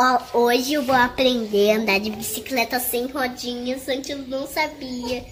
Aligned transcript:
Ó, 0.00 0.20
hoje 0.32 0.74
eu 0.74 0.84
vou 0.84 0.94
aprender 0.94 1.72
a 1.72 1.76
andar 1.78 1.98
de 1.98 2.10
bicicleta 2.10 2.78
sem 2.78 3.08
rodinhas, 3.08 3.88
antes 3.88 4.08
eu 4.08 4.18
não 4.18 4.46
sabia. 4.46 5.24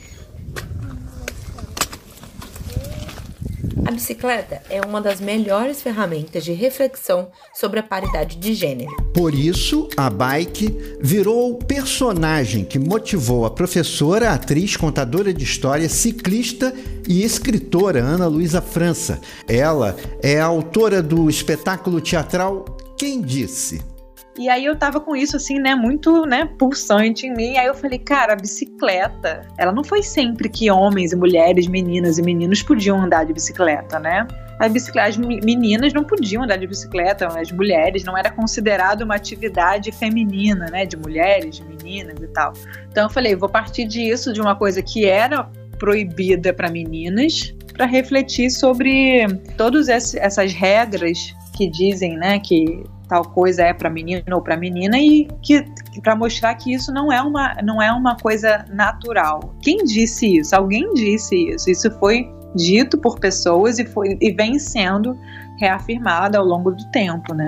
A 3.87 3.93
bicicleta 3.93 4.61
é 4.69 4.81
uma 4.81 5.01
das 5.01 5.21
melhores 5.21 5.81
ferramentas 5.81 6.45
de 6.45 6.53
reflexão 6.53 7.31
sobre 7.55 7.79
a 7.79 7.83
paridade 7.85 8.39
de 8.39 8.55
gênero. 8.55 8.91
Por 9.15 9.37
isso, 9.37 9.89
a 9.97 10.11
bike 10.11 10.97
virou 11.01 11.53
o 11.53 11.59
personagem 11.65 12.65
que 12.65 12.77
motivou 12.77 13.47
a 13.47 13.51
professora, 13.51 14.33
atriz, 14.33 14.77
contadora 14.77 15.33
de 15.33 15.45
história, 15.45 15.89
ciclista 15.89 16.75
e 17.07 17.23
escritora 17.23 18.01
Ana 18.01 18.27
Luísa 18.27 18.61
França. 18.61 19.21
Ela 19.47 19.95
é 20.21 20.41
autora 20.41 21.01
do 21.01 21.31
espetáculo 21.31 22.01
teatral 22.01 22.65
Quem 22.99 23.23
Disse? 23.23 23.95
E 24.39 24.51
aí 24.51 24.65
eu 24.67 24.77
tava 24.77 25.01
com 25.01 25.17
isso 25.17 25.37
assim, 25.37 25.59
né, 25.59 25.75
muito, 25.75 26.27
né, 26.27 26.45
pulsante 26.59 27.27
em 27.27 27.35
mim. 27.35 27.57
Aí 27.57 27.67
eu 27.67 27.75
falei, 27.75 27.99
cara, 27.99 28.35
a 28.35 28.37
bicicleta, 28.37 29.43
ela 29.57 29.73
não 29.73 29.83
foi 29.83 30.03
sempre 30.03 30.49
que 30.49 30.71
homens 30.71 31.13
e 31.13 31.17
mulheres, 31.17 31.67
meninas 31.67 32.19
e 32.19 32.23
meninos 32.23 32.63
podiam 32.63 33.01
andar 33.01 33.25
de 33.25 33.33
bicicleta, 33.33 33.99
né? 33.99 34.27
As, 34.59 34.73
as 34.97 35.17
meninas 35.17 35.93
não 35.93 36.05
podiam 36.05 36.43
andar 36.43 36.57
de 36.57 36.67
bicicleta, 36.67 37.27
as 37.27 37.51
mulheres 37.53 38.05
não 38.05 38.17
era 38.17 38.31
considerado 38.31 39.03
uma 39.03 39.15
atividade 39.15 39.91
feminina, 39.93 40.67
né, 40.71 40.85
de 40.85 40.97
mulheres, 40.97 41.57
de 41.57 41.65
meninas 41.65 42.19
e 42.21 42.29
tal. 42.29 42.53
Então 42.91 43.05
eu 43.05 43.11
falei, 43.11 43.35
vou 43.35 43.49
partir 43.49 43.87
disso, 43.87 44.33
de 44.33 44.41
uma 44.41 44.55
coisa 44.55 44.83
que 44.83 45.07
era 45.07 45.49
proibida 45.79 46.53
para 46.53 46.71
meninas, 46.71 47.55
para 47.75 47.85
refletir 47.85 48.51
sobre 48.51 49.27
todas 49.59 49.89
essas 49.89 50.53
regras 50.53 51.35
que 51.55 51.71
dizem, 51.71 52.17
né, 52.17 52.39
que 52.39 52.83
tal 53.09 53.25
coisa 53.25 53.63
é 53.63 53.73
para 53.73 53.89
menino 53.89 54.23
ou 54.33 54.43
para 54.43 54.57
menina 54.57 54.99
e 54.99 55.29
que 55.43 55.65
para 56.03 56.17
mostrar 56.17 56.55
que 56.55 56.73
isso 56.73 56.93
não 56.93 57.13
é 57.13 57.21
uma 57.23 57.55
não 57.63 57.81
é 57.81 57.91
uma 57.93 58.17
coisa 58.17 58.65
natural. 58.69 59.55
Quem 59.63 59.79
disse 59.85 60.39
isso? 60.39 60.55
Alguém 60.55 60.93
disse 60.95 61.51
isso. 61.51 61.71
Isso 61.71 61.91
foi 61.99 62.29
dito 62.55 62.99
por 62.99 63.19
pessoas 63.19 63.79
e 63.79 63.85
foi 63.85 64.17
e 64.21 64.33
vem 64.33 64.59
sendo 64.59 65.19
reafirmado 65.59 66.37
ao 66.37 66.45
longo 66.45 66.73
do 66.73 66.85
tempo, 66.91 67.35
né? 67.35 67.47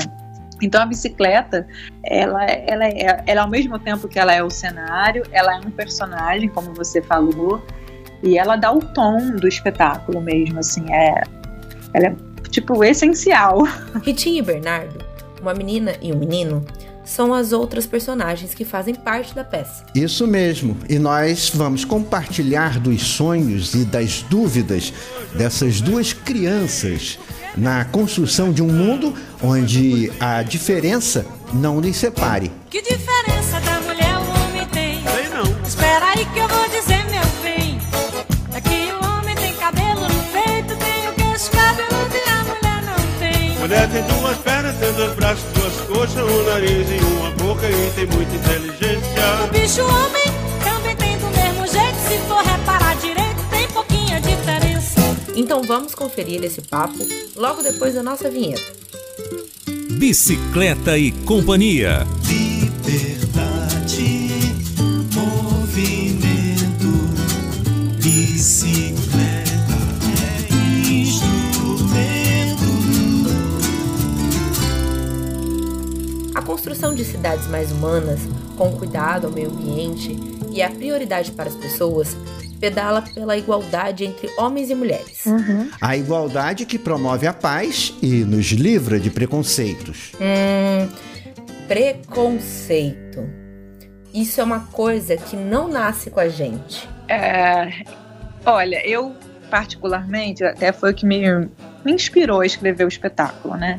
Então 0.61 0.83
a 0.83 0.87
bicicleta, 0.87 1.67
ela, 2.05 2.45
ela, 2.45 2.85
é, 2.87 3.23
ela 3.27 3.43
ao 3.43 3.51
mesmo 3.51 3.79
tempo 3.79 4.09
que 4.09 4.19
ela 4.19 4.35
é 4.35 4.43
o 4.43 4.51
cenário, 4.51 5.23
ela 5.31 5.55
é 5.55 5.59
um 5.59 5.71
personagem, 5.71 6.49
como 6.49 6.75
você 6.75 7.01
falou, 7.01 7.65
e 8.25 8.37
ela 8.37 8.57
dá 8.57 8.73
o 8.73 8.81
tom 8.81 9.37
do 9.37 9.47
espetáculo 9.47 10.21
mesmo, 10.21 10.59
assim, 10.59 10.85
é, 10.93 11.23
ela 11.95 12.07
é 12.07 12.17
tipo 12.51 12.83
essencial. 12.83 13.63
Ritinha 14.03 14.41
e 14.41 14.43
Bernardo 14.43 15.08
uma 15.41 15.55
menina 15.55 15.95
e 16.01 16.13
um 16.13 16.19
menino, 16.19 16.65
são 17.05 17.33
as 17.33 17.53
outras 17.53 17.87
personagens 17.87 18.55
que 18.55 18.65
fazem 18.65 18.95
parte 18.95 19.35
da 19.35 19.43
peça. 19.43 19.85
Isso 19.95 20.27
mesmo, 20.27 20.77
e 20.89 20.99
nós 20.99 21.51
vamos 21.55 21.85
compartilhar 21.85 22.79
dos 22.79 23.03
sonhos 23.03 23.75
e 23.75 23.85
das 23.85 24.23
dúvidas 24.23 24.93
dessas 25.35 25.81
duas 25.81 26.13
crianças 26.13 27.19
na 27.57 27.85
construção 27.87 28.53
de 28.53 28.63
um 28.63 28.69
mundo 28.69 29.15
onde 29.43 30.13
a 30.21 30.43
diferença 30.43 31.27
não 31.53 31.81
lhes 31.81 31.97
separe. 31.97 32.53
Que 32.69 32.83
diferença 32.83 33.59
da 33.61 33.81
mulher 33.81 34.17
o 34.17 34.45
homem 34.45 34.67
tem? 34.67 35.03
Sei 35.03 35.29
não. 35.31 35.67
Espera 35.67 36.11
aí 36.11 36.25
que 36.27 36.39
eu 36.39 36.49
vou 36.49 36.69
dizer, 36.69 37.05
meu 37.11 37.25
bem. 37.43 37.81
É 38.55 38.61
que 38.61 38.93
o 38.93 39.19
homem 39.19 39.35
tem 39.35 39.55
cabelo 39.55 40.03
no 40.03 40.23
peito, 40.25 40.77
tem 40.77 41.09
o 41.09 41.13
queixo 41.15 41.51
cabeludo 41.51 42.15
e 42.15 42.31
a 42.31 42.45
mulher 42.45 42.83
não 42.83 43.19
tem. 43.19 43.59
Mulher 43.59 43.89
tem 43.91 44.03
duas 44.03 44.37
pernas 44.39 44.58
dois 44.97 45.15
braços, 45.15 45.45
duas 45.55 45.75
coxas, 45.87 46.31
um 46.31 46.43
nariz 46.45 46.87
e 46.91 47.05
uma 47.19 47.31
boca 47.33 47.69
e 47.69 47.91
tem 47.95 48.07
muita 48.07 48.35
inteligência. 48.35 49.45
O 49.45 49.49
bicho 49.49 49.83
homem 49.83 50.25
também 50.63 50.97
tem 50.97 51.19
do 51.19 51.27
mesmo 51.27 51.67
jeito, 51.67 51.97
se 52.09 52.19
for 52.29 52.43
reparar 52.43 52.97
direito, 52.97 53.51
tem 53.51 53.69
pouquinha 53.69 54.21
diferença. 54.21 55.01
Então 55.35 55.63
vamos 55.63 55.95
conferir 55.95 56.43
esse 56.45 56.63
papo 56.63 57.07
logo 57.37 57.63
depois 57.63 57.95
da 57.95 58.03
nossa 58.03 58.31
vinheta. 58.31 58.79
Bicicleta 59.91 60.97
e 60.97 61.11
Companhia. 61.11 62.07
Construção 76.49 76.95
de 76.95 77.05
cidades 77.05 77.47
mais 77.47 77.71
humanas, 77.71 78.21
com 78.57 78.73
cuidado 78.73 79.27
ao 79.27 79.33
meio 79.35 79.51
ambiente 79.51 80.19
e 80.51 80.63
a 80.63 80.71
prioridade 80.71 81.31
para 81.33 81.51
as 81.51 81.55
pessoas, 81.55 82.17
pedala 82.59 83.03
pela 83.03 83.37
igualdade 83.37 84.07
entre 84.07 84.31
homens 84.39 84.71
e 84.71 84.75
mulheres. 84.75 85.27
Uhum. 85.27 85.69
A 85.79 85.95
igualdade 85.95 86.65
que 86.65 86.79
promove 86.79 87.27
a 87.27 87.35
paz 87.35 87.93
e 88.01 88.25
nos 88.25 88.47
livra 88.47 88.99
de 88.99 89.11
preconceitos. 89.11 90.13
Hum, 90.15 90.89
preconceito. 91.69 93.29
Isso 94.15 94.41
é 94.41 94.45
uma 94.45 94.61
coisa 94.61 95.19
que 95.19 95.37
não 95.37 95.69
nasce 95.69 96.11
com 96.11 96.19
a 96.19 96.31
gente. 96.31 96.89
É, 97.07 97.85
olha, 98.47 98.81
eu 98.89 99.15
particularmente, 99.51 100.43
até 100.43 100.73
foi 100.73 100.93
o 100.93 100.95
que 100.95 101.05
me, 101.05 101.29
me 101.85 101.93
inspirou 101.93 102.41
a 102.41 102.47
escrever 102.47 102.85
o 102.85 102.89
espetáculo, 102.89 103.55
né? 103.55 103.77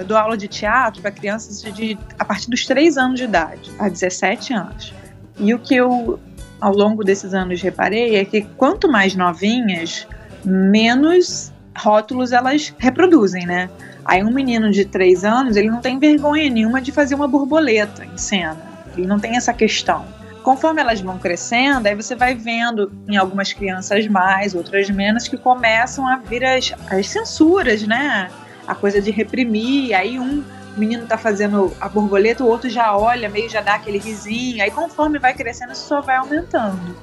Eu 0.00 0.06
dou 0.06 0.16
aula 0.16 0.34
de 0.34 0.48
teatro 0.48 1.02
para 1.02 1.10
crianças 1.10 1.60
de, 1.74 1.98
a 2.18 2.24
partir 2.24 2.48
dos 2.48 2.64
3 2.64 2.96
anos 2.96 3.18
de 3.18 3.24
idade, 3.24 3.70
a 3.78 3.86
17 3.86 4.54
anos. 4.54 4.94
E 5.38 5.52
o 5.52 5.58
que 5.58 5.76
eu, 5.76 6.18
ao 6.58 6.72
longo 6.72 7.04
desses 7.04 7.34
anos, 7.34 7.60
reparei 7.60 8.16
é 8.16 8.24
que 8.24 8.40
quanto 8.56 8.90
mais 8.90 9.14
novinhas, 9.14 10.08
menos 10.42 11.52
rótulos 11.76 12.32
elas 12.32 12.74
reproduzem, 12.78 13.44
né? 13.44 13.68
Aí 14.02 14.24
um 14.24 14.32
menino 14.32 14.70
de 14.70 14.86
3 14.86 15.22
anos, 15.22 15.54
ele 15.54 15.68
não 15.68 15.82
tem 15.82 15.98
vergonha 15.98 16.48
nenhuma 16.48 16.80
de 16.80 16.92
fazer 16.92 17.14
uma 17.14 17.28
borboleta 17.28 18.02
em 18.06 18.16
cena. 18.16 18.56
Ele 18.96 19.06
não 19.06 19.20
tem 19.20 19.36
essa 19.36 19.52
questão. 19.52 20.06
Conforme 20.42 20.80
elas 20.80 21.02
vão 21.02 21.18
crescendo, 21.18 21.86
aí 21.86 21.94
você 21.94 22.14
vai 22.14 22.34
vendo 22.34 22.90
em 23.06 23.18
algumas 23.18 23.52
crianças 23.52 24.06
mais, 24.06 24.54
outras 24.54 24.88
menos, 24.88 25.28
que 25.28 25.36
começam 25.36 26.08
a 26.08 26.16
vir 26.16 26.42
as, 26.42 26.72
as 26.90 27.06
censuras, 27.06 27.86
né? 27.86 28.30
A 28.70 28.74
coisa 28.76 29.02
de 29.02 29.10
reprimir, 29.10 29.92
aí 29.94 30.16
um 30.20 30.44
menino 30.76 31.04
tá 31.04 31.18
fazendo 31.18 31.72
a 31.80 31.88
borboleta, 31.88 32.44
o 32.44 32.46
outro 32.46 32.70
já 32.70 32.96
olha, 32.96 33.28
meio 33.28 33.50
já 33.50 33.60
dá 33.60 33.74
aquele 33.74 33.98
risinho, 33.98 34.62
aí 34.62 34.70
conforme 34.70 35.18
vai 35.18 35.34
crescendo 35.34 35.72
isso 35.72 35.88
só 35.88 36.00
vai 36.00 36.16
aumentando. 36.16 36.96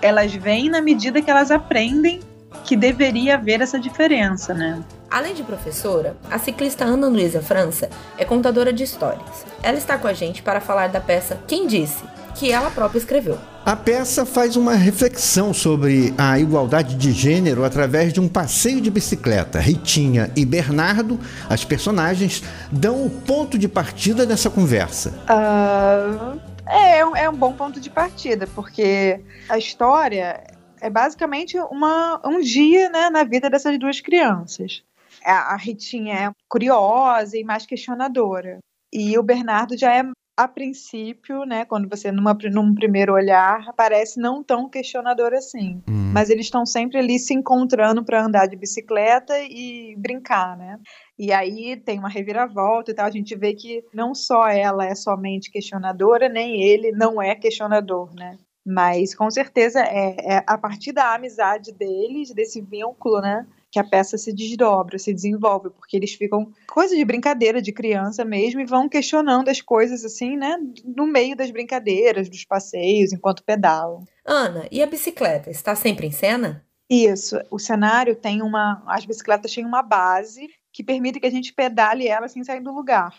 Elas 0.00 0.32
vêm 0.32 0.70
na 0.70 0.80
medida 0.80 1.20
que 1.20 1.28
elas 1.28 1.50
aprendem 1.50 2.20
que 2.64 2.76
deveria 2.76 3.34
haver 3.34 3.60
essa 3.60 3.80
diferença, 3.80 4.54
né? 4.54 4.80
Além 5.10 5.34
de 5.34 5.42
professora, 5.42 6.16
a 6.30 6.38
ciclista 6.38 6.84
Ana 6.84 7.08
Luísa 7.08 7.42
França 7.42 7.90
é 8.16 8.24
contadora 8.24 8.72
de 8.72 8.84
histórias. 8.84 9.44
Ela 9.60 9.76
está 9.76 9.98
com 9.98 10.06
a 10.06 10.12
gente 10.12 10.40
para 10.40 10.60
falar 10.60 10.86
da 10.88 11.00
peça 11.00 11.40
Quem 11.48 11.66
Disse, 11.66 12.04
que 12.36 12.52
ela 12.52 12.70
própria 12.70 12.98
escreveu. 12.98 13.38
A 13.68 13.76
peça 13.76 14.24
faz 14.24 14.56
uma 14.56 14.72
reflexão 14.72 15.52
sobre 15.52 16.14
a 16.16 16.38
igualdade 16.38 16.96
de 16.96 17.12
gênero 17.12 17.64
através 17.64 18.14
de 18.14 18.18
um 18.18 18.26
passeio 18.26 18.80
de 18.80 18.90
bicicleta. 18.90 19.60
Ritinha 19.60 20.32
e 20.34 20.46
Bernardo, 20.46 21.20
as 21.50 21.66
personagens, 21.66 22.42
dão 22.72 23.04
o 23.04 23.10
ponto 23.10 23.58
de 23.58 23.68
partida 23.68 24.24
dessa 24.24 24.48
conversa. 24.48 25.10
Uh, 25.28 26.40
é, 26.66 27.00
é 27.00 27.28
um 27.28 27.36
bom 27.36 27.52
ponto 27.52 27.78
de 27.78 27.90
partida, 27.90 28.46
porque 28.54 29.20
a 29.50 29.58
história 29.58 30.42
é 30.80 30.88
basicamente 30.88 31.58
uma, 31.70 32.22
um 32.24 32.40
dia 32.40 32.88
né, 32.88 33.10
na 33.10 33.22
vida 33.22 33.50
dessas 33.50 33.78
duas 33.78 34.00
crianças. 34.00 34.82
A 35.22 35.56
Ritinha 35.56 36.14
é 36.14 36.30
curiosa 36.48 37.36
e 37.36 37.44
mais 37.44 37.66
questionadora. 37.66 38.60
E 38.90 39.18
o 39.18 39.22
Bernardo 39.22 39.76
já 39.76 39.94
é 39.94 40.04
a 40.38 40.46
princípio, 40.46 41.44
né, 41.44 41.64
quando 41.64 41.88
você 41.88 42.12
numa, 42.12 42.32
num 42.52 42.72
primeiro 42.72 43.12
olhar 43.12 43.74
parece 43.76 44.20
não 44.20 44.40
tão 44.40 44.68
questionador 44.68 45.34
assim, 45.34 45.82
hum. 45.88 46.12
mas 46.14 46.30
eles 46.30 46.46
estão 46.46 46.64
sempre 46.64 46.96
ali 46.96 47.18
se 47.18 47.34
encontrando 47.34 48.04
para 48.04 48.24
andar 48.24 48.46
de 48.46 48.54
bicicleta 48.54 49.34
e 49.40 49.96
brincar, 49.98 50.56
né? 50.56 50.78
E 51.18 51.32
aí 51.32 51.76
tem 51.76 51.98
uma 51.98 52.08
reviravolta 52.08 52.92
e 52.92 52.94
tal, 52.94 53.06
a 53.06 53.10
gente 53.10 53.34
vê 53.34 53.52
que 53.52 53.82
não 53.92 54.14
só 54.14 54.46
ela 54.46 54.86
é 54.86 54.94
somente 54.94 55.50
questionadora, 55.50 56.28
nem 56.28 56.62
ele 56.62 56.92
não 56.92 57.20
é 57.20 57.34
questionador, 57.34 58.14
né? 58.14 58.38
Mas 58.64 59.16
com 59.16 59.28
certeza 59.28 59.80
é, 59.80 60.36
é 60.36 60.44
a 60.46 60.56
partir 60.56 60.92
da 60.92 61.14
amizade 61.14 61.72
deles, 61.72 62.32
desse 62.32 62.60
vínculo, 62.60 63.20
né? 63.20 63.44
Que 63.70 63.78
a 63.78 63.84
peça 63.84 64.16
se 64.16 64.32
desdobra, 64.32 64.98
se 64.98 65.12
desenvolve, 65.12 65.70
porque 65.70 65.96
eles 65.96 66.14
ficam 66.14 66.50
coisa 66.66 66.96
de 66.96 67.04
brincadeira 67.04 67.60
de 67.60 67.72
criança 67.72 68.24
mesmo 68.24 68.60
e 68.60 68.66
vão 68.66 68.88
questionando 68.88 69.48
as 69.48 69.60
coisas 69.60 70.04
assim, 70.04 70.36
né, 70.36 70.56
no 70.84 71.06
meio 71.06 71.36
das 71.36 71.50
brincadeiras, 71.50 72.28
dos 72.28 72.44
passeios, 72.44 73.12
enquanto 73.12 73.44
pedalam. 73.44 74.04
Ana, 74.24 74.66
e 74.70 74.82
a 74.82 74.86
bicicleta 74.86 75.50
está 75.50 75.74
sempre 75.74 76.06
em 76.06 76.12
cena? 76.12 76.64
Isso, 76.88 77.38
o 77.50 77.58
cenário 77.58 78.16
tem 78.16 78.40
uma, 78.40 78.82
as 78.86 79.04
bicicletas 79.04 79.54
têm 79.54 79.64
uma 79.64 79.82
base 79.82 80.48
que 80.72 80.82
permite 80.82 81.20
que 81.20 81.26
a 81.26 81.30
gente 81.30 81.52
pedale 81.52 82.08
ela 82.08 82.28
sem 82.28 82.42
sair 82.42 82.60
do 82.60 82.72
lugar. 82.72 83.14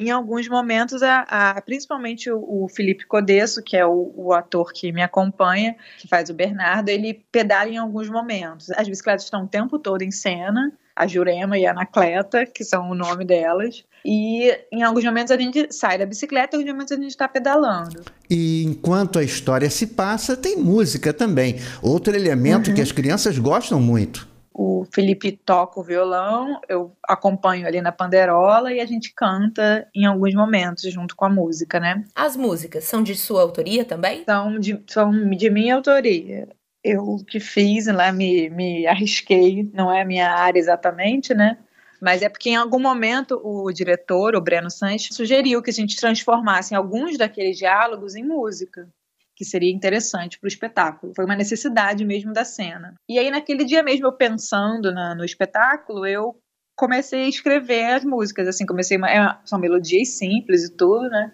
Em 0.00 0.10
alguns 0.10 0.48
momentos, 0.48 1.02
a, 1.02 1.20
a 1.22 1.60
principalmente 1.62 2.30
o, 2.30 2.64
o, 2.64 2.68
Felipe 2.68 3.06
Codesso, 3.06 3.62
que 3.62 3.76
é 3.76 3.84
o, 3.86 4.12
o, 4.16 4.32
ator 4.32 4.72
que 4.72 4.92
me 4.92 5.02
acompanha, 5.02 5.76
que 5.98 6.08
faz 6.08 6.30
o 6.30 6.34
Bernardo, 6.34 6.88
ele 6.88 7.22
pedala 7.30 7.68
em 7.68 7.76
alguns 7.76 8.08
momentos. 8.08 8.70
As 8.70 8.88
bicicletas 8.88 9.24
estão 9.24 9.44
o 9.44 9.48
tempo 9.48 9.78
todo 9.78 10.02
em 10.02 10.10
cena, 10.10 10.72
a 10.94 11.06
Jurema 11.06 11.58
e 11.58 11.66
a 11.66 11.70
Anacleta, 11.70 12.46
que 12.46 12.64
são 12.64 12.90
o 12.90 12.94
nome 12.94 13.24
delas. 13.24 13.84
E 14.04 14.52
em 14.70 14.82
alguns 14.82 15.04
momentos 15.04 15.30
a 15.30 15.36
gente 15.36 15.72
sai 15.72 15.96
da 15.96 16.06
bicicleta, 16.06 16.56
em 16.56 16.60
alguns 16.60 16.72
momentos 16.72 16.92
a 16.92 16.96
gente 16.96 17.10
está 17.10 17.28
pedalando. 17.28 18.02
E 18.28 18.64
enquanto 18.64 19.18
a 19.18 19.22
história 19.22 19.70
se 19.70 19.86
passa, 19.86 20.36
tem 20.36 20.56
música 20.56 21.12
também. 21.12 21.56
Outro 21.80 22.14
elemento 22.14 22.68
uhum. 22.68 22.74
que 22.74 22.80
as 22.80 22.92
crianças 22.92 23.38
gostam 23.38 23.80
muito. 23.80 24.31
O 24.54 24.84
Felipe 24.92 25.32
toca 25.32 25.80
o 25.80 25.82
violão, 25.82 26.60
eu 26.68 26.94
acompanho 27.08 27.66
ali 27.66 27.80
na 27.80 27.90
panderola 27.90 28.72
e 28.72 28.80
a 28.80 28.86
gente 28.86 29.12
canta 29.14 29.88
em 29.94 30.04
alguns 30.04 30.34
momentos 30.34 30.92
junto 30.92 31.16
com 31.16 31.24
a 31.24 31.30
música, 31.30 31.80
né? 31.80 32.04
As 32.14 32.36
músicas 32.36 32.84
são 32.84 33.02
de 33.02 33.14
sua 33.14 33.42
autoria 33.42 33.84
também? 33.84 34.24
São 34.24 34.58
de, 34.58 34.82
são 34.86 35.30
de 35.30 35.50
minha 35.50 35.76
autoria 35.76 36.48
eu 36.84 37.22
que 37.26 37.38
fiz, 37.38 37.86
lá 37.86 38.10
né, 38.10 38.12
me, 38.12 38.50
me 38.50 38.86
arrisquei, 38.86 39.70
não 39.72 39.92
é 39.92 40.02
a 40.02 40.04
minha 40.04 40.30
área 40.30 40.58
exatamente, 40.58 41.32
né? 41.32 41.58
Mas 42.00 42.20
é 42.22 42.28
porque 42.28 42.50
em 42.50 42.56
algum 42.56 42.80
momento 42.80 43.40
o 43.44 43.70
diretor, 43.72 44.34
o 44.34 44.40
Breno 44.40 44.70
Sanches, 44.70 45.14
sugeriu 45.14 45.62
que 45.62 45.70
a 45.70 45.72
gente 45.72 45.96
transformasse 45.96 46.74
alguns 46.74 47.16
daqueles 47.16 47.56
diálogos 47.56 48.16
em 48.16 48.24
música, 48.24 48.88
que 49.34 49.44
seria 49.44 49.72
interessante 49.72 50.38
para 50.38 50.46
o 50.46 50.48
espetáculo. 50.48 51.12
Foi 51.14 51.24
uma 51.24 51.36
necessidade 51.36 52.04
mesmo 52.04 52.32
da 52.32 52.44
cena. 52.44 52.94
E 53.08 53.18
aí, 53.18 53.30
naquele 53.30 53.64
dia 53.64 53.82
mesmo, 53.82 54.06
eu 54.06 54.12
pensando 54.12 54.92
na, 54.92 55.14
no 55.14 55.24
espetáculo, 55.24 56.06
eu 56.06 56.36
comecei 56.76 57.24
a 57.24 57.28
escrever 57.28 57.86
as 57.86 58.04
músicas. 58.04 58.48
Assim, 58.48 58.66
comecei. 58.66 58.98
É, 58.98 59.38
são 59.44 59.58
melodias 59.58 60.10
simples 60.10 60.64
e 60.64 60.76
tudo, 60.76 61.08
né? 61.08 61.32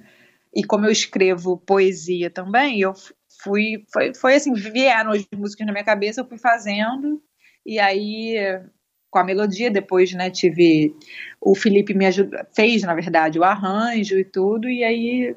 E 0.55 0.65
como 0.65 0.87
eu 0.87 0.91
escrevo 0.91 1.59
poesia 1.59 2.31
também, 2.31 2.81
eu 2.81 2.93
fui, 3.43 3.85
foi, 3.93 4.15
foi 4.15 4.35
assim, 4.35 4.53
vieram 4.55 5.11
as 5.11 5.27
músicas 5.37 5.67
na 5.67 5.73
minha 5.73 5.85
cabeça, 5.85 6.21
eu 6.21 6.27
fui 6.27 6.39
fazendo, 6.39 7.23
e 7.65 7.79
aí 7.79 8.35
com 9.11 9.19
a 9.19 9.25
melodia, 9.25 9.71
depois, 9.71 10.13
né, 10.13 10.31
tive, 10.31 10.95
o 11.41 11.55
Felipe 11.55 11.95
me 11.95 12.07
ajudou, 12.07 12.39
fez, 12.55 12.83
na 12.83 12.95
verdade, 12.95 13.39
o 13.39 13.45
arranjo 13.45 14.19
e 14.19 14.25
tudo, 14.25 14.69
e 14.69 14.85
aí 14.85 15.35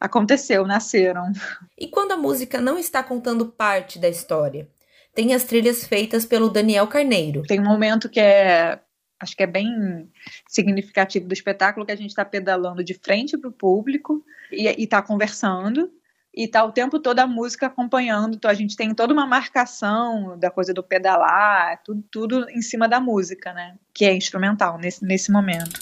aconteceu, 0.00 0.66
nasceram. 0.66 1.30
E 1.78 1.86
quando 1.88 2.12
a 2.12 2.16
música 2.16 2.60
não 2.60 2.78
está 2.78 3.02
contando 3.02 3.46
parte 3.46 3.98
da 3.98 4.08
história? 4.08 4.66
Tem 5.14 5.34
as 5.34 5.44
trilhas 5.44 5.84
feitas 5.84 6.24
pelo 6.24 6.48
Daniel 6.48 6.86
Carneiro. 6.86 7.42
Tem 7.42 7.60
um 7.60 7.64
momento 7.64 8.08
que 8.08 8.18
é 8.18 8.80
acho 9.20 9.36
que 9.36 9.42
é 9.42 9.46
bem 9.46 10.10
significativo 10.48 11.28
do 11.28 11.34
espetáculo 11.34 11.84
que 11.84 11.92
a 11.92 11.96
gente 11.96 12.08
está 12.08 12.24
pedalando 12.24 12.82
de 12.82 12.94
frente 12.94 13.36
para 13.36 13.50
o 13.50 13.52
público 13.52 14.24
e 14.50 14.66
está 14.82 15.02
conversando 15.02 15.92
e 16.34 16.48
tá 16.48 16.64
o 16.64 16.72
tempo 16.72 16.98
todo 16.98 17.18
a 17.18 17.26
música 17.26 17.66
acompanhando. 17.66 18.36
Então 18.36 18.50
a 18.50 18.54
gente 18.54 18.76
tem 18.76 18.94
toda 18.94 19.12
uma 19.12 19.26
marcação 19.26 20.38
da 20.38 20.50
coisa 20.50 20.72
do 20.72 20.82
pedalar, 20.82 21.82
tudo, 21.84 22.02
tudo 22.10 22.50
em 22.50 22.62
cima 22.62 22.88
da 22.88 22.98
música, 22.98 23.52
né? 23.52 23.76
Que 23.92 24.06
é 24.06 24.14
instrumental 24.14 24.78
nesse, 24.78 25.04
nesse 25.04 25.30
momento. 25.30 25.80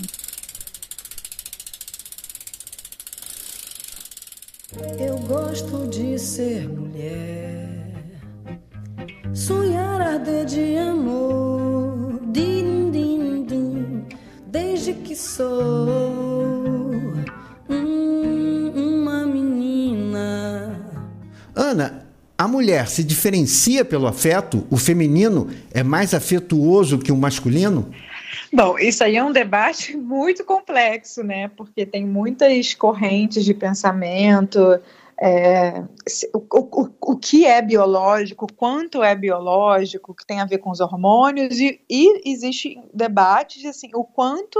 Eu 4.76 5.17
gosto 5.20 5.88
de 5.88 6.19
ser 6.19 6.69
mulher, 6.69 8.20
sonhar 9.32 9.99
arder 9.99 10.44
de 10.44 10.76
amor, 10.76 12.20
din, 12.26 12.91
din, 12.91 13.47
din, 13.47 14.05
desde 14.47 14.93
que 14.93 15.17
sou 15.17 16.29
Ana, 21.55 22.05
a 22.37 22.47
mulher 22.47 22.88
se 22.88 23.03
diferencia 23.03 23.87
pelo 23.87 24.06
afeto? 24.06 24.67
O 24.69 24.76
feminino 24.76 25.49
é 25.73 25.82
mais 25.82 26.12
afetuoso 26.12 26.99
que 26.99 27.11
o 27.11 27.17
masculino? 27.17 27.91
Bom, 28.53 28.79
isso 28.79 29.05
aí 29.05 29.17
é 29.17 29.25
um 29.25 29.33
debate 29.33 29.97
muito 29.99 30.45
complexo, 30.45 31.23
né? 31.23 31.49
Porque 31.49 31.85
tem 31.85 32.06
muitas 32.06 32.75
correntes 32.75 33.45
de 33.45 33.55
pensamento. 33.55 34.81
É, 35.21 35.83
o, 36.33 36.39
o, 36.39 36.91
o 37.00 37.17
que 37.17 37.45
é 37.45 37.61
biológico, 37.61 38.47
quanto 38.55 39.03
é 39.03 39.15
biológico, 39.15 40.15
que 40.15 40.25
tem 40.25 40.41
a 40.41 40.47
ver 40.47 40.59
com 40.59 40.71
os 40.71 40.81
hormônios, 40.81 41.59
e, 41.59 41.81
e 41.91 42.31
existe 42.31 42.81
debates 42.95 43.65
assim, 43.65 43.91
o 43.95 44.05
quanto 44.05 44.59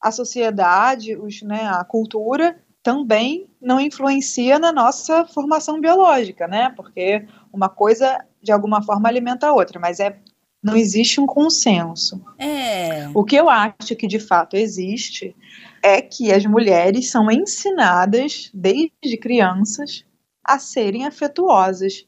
a 0.00 0.10
sociedade, 0.10 1.16
os, 1.16 1.42
né, 1.42 1.68
a 1.68 1.84
cultura 1.84 2.60
também 2.82 3.48
não 3.60 3.80
influencia 3.80 4.58
na 4.58 4.72
nossa 4.72 5.24
formação 5.24 5.80
biológica, 5.80 6.48
né? 6.48 6.70
Porque 6.76 7.24
uma 7.52 7.68
coisa 7.68 8.24
de 8.42 8.50
alguma 8.50 8.82
forma 8.82 9.08
alimenta 9.08 9.46
a 9.46 9.52
outra, 9.52 9.78
mas 9.78 10.00
é 10.00 10.18
não 10.62 10.76
existe 10.76 11.20
um 11.20 11.26
consenso. 11.26 12.22
É. 12.38 13.08
O 13.12 13.24
que 13.24 13.34
eu 13.34 13.50
acho 13.50 13.96
que 13.96 14.06
de 14.06 14.20
fato 14.20 14.56
existe 14.56 15.34
é 15.82 16.00
que 16.00 16.32
as 16.32 16.46
mulheres 16.46 17.10
são 17.10 17.30
ensinadas 17.30 18.50
desde 18.54 19.16
crianças 19.20 20.04
a 20.44 20.58
serem 20.58 21.04
afetuosas. 21.04 22.06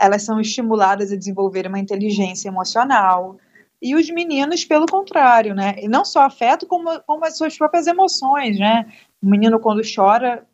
Elas 0.00 0.22
são 0.22 0.40
estimuladas 0.40 1.12
a 1.12 1.16
desenvolver 1.16 1.66
uma 1.66 1.78
inteligência 1.78 2.48
emocional. 2.48 3.36
E 3.80 3.94
os 3.94 4.10
meninos, 4.10 4.64
pelo 4.64 4.86
contrário, 4.86 5.54
né? 5.54 5.74
E 5.78 5.88
não 5.88 6.04
só 6.04 6.22
afeto, 6.22 6.66
como, 6.66 7.00
como 7.06 7.24
as 7.24 7.36
suas 7.36 7.56
próprias 7.56 7.86
emoções, 7.86 8.58
né? 8.58 8.86
O 9.22 9.28
menino, 9.28 9.60
quando 9.60 9.82
chora, 9.82 10.44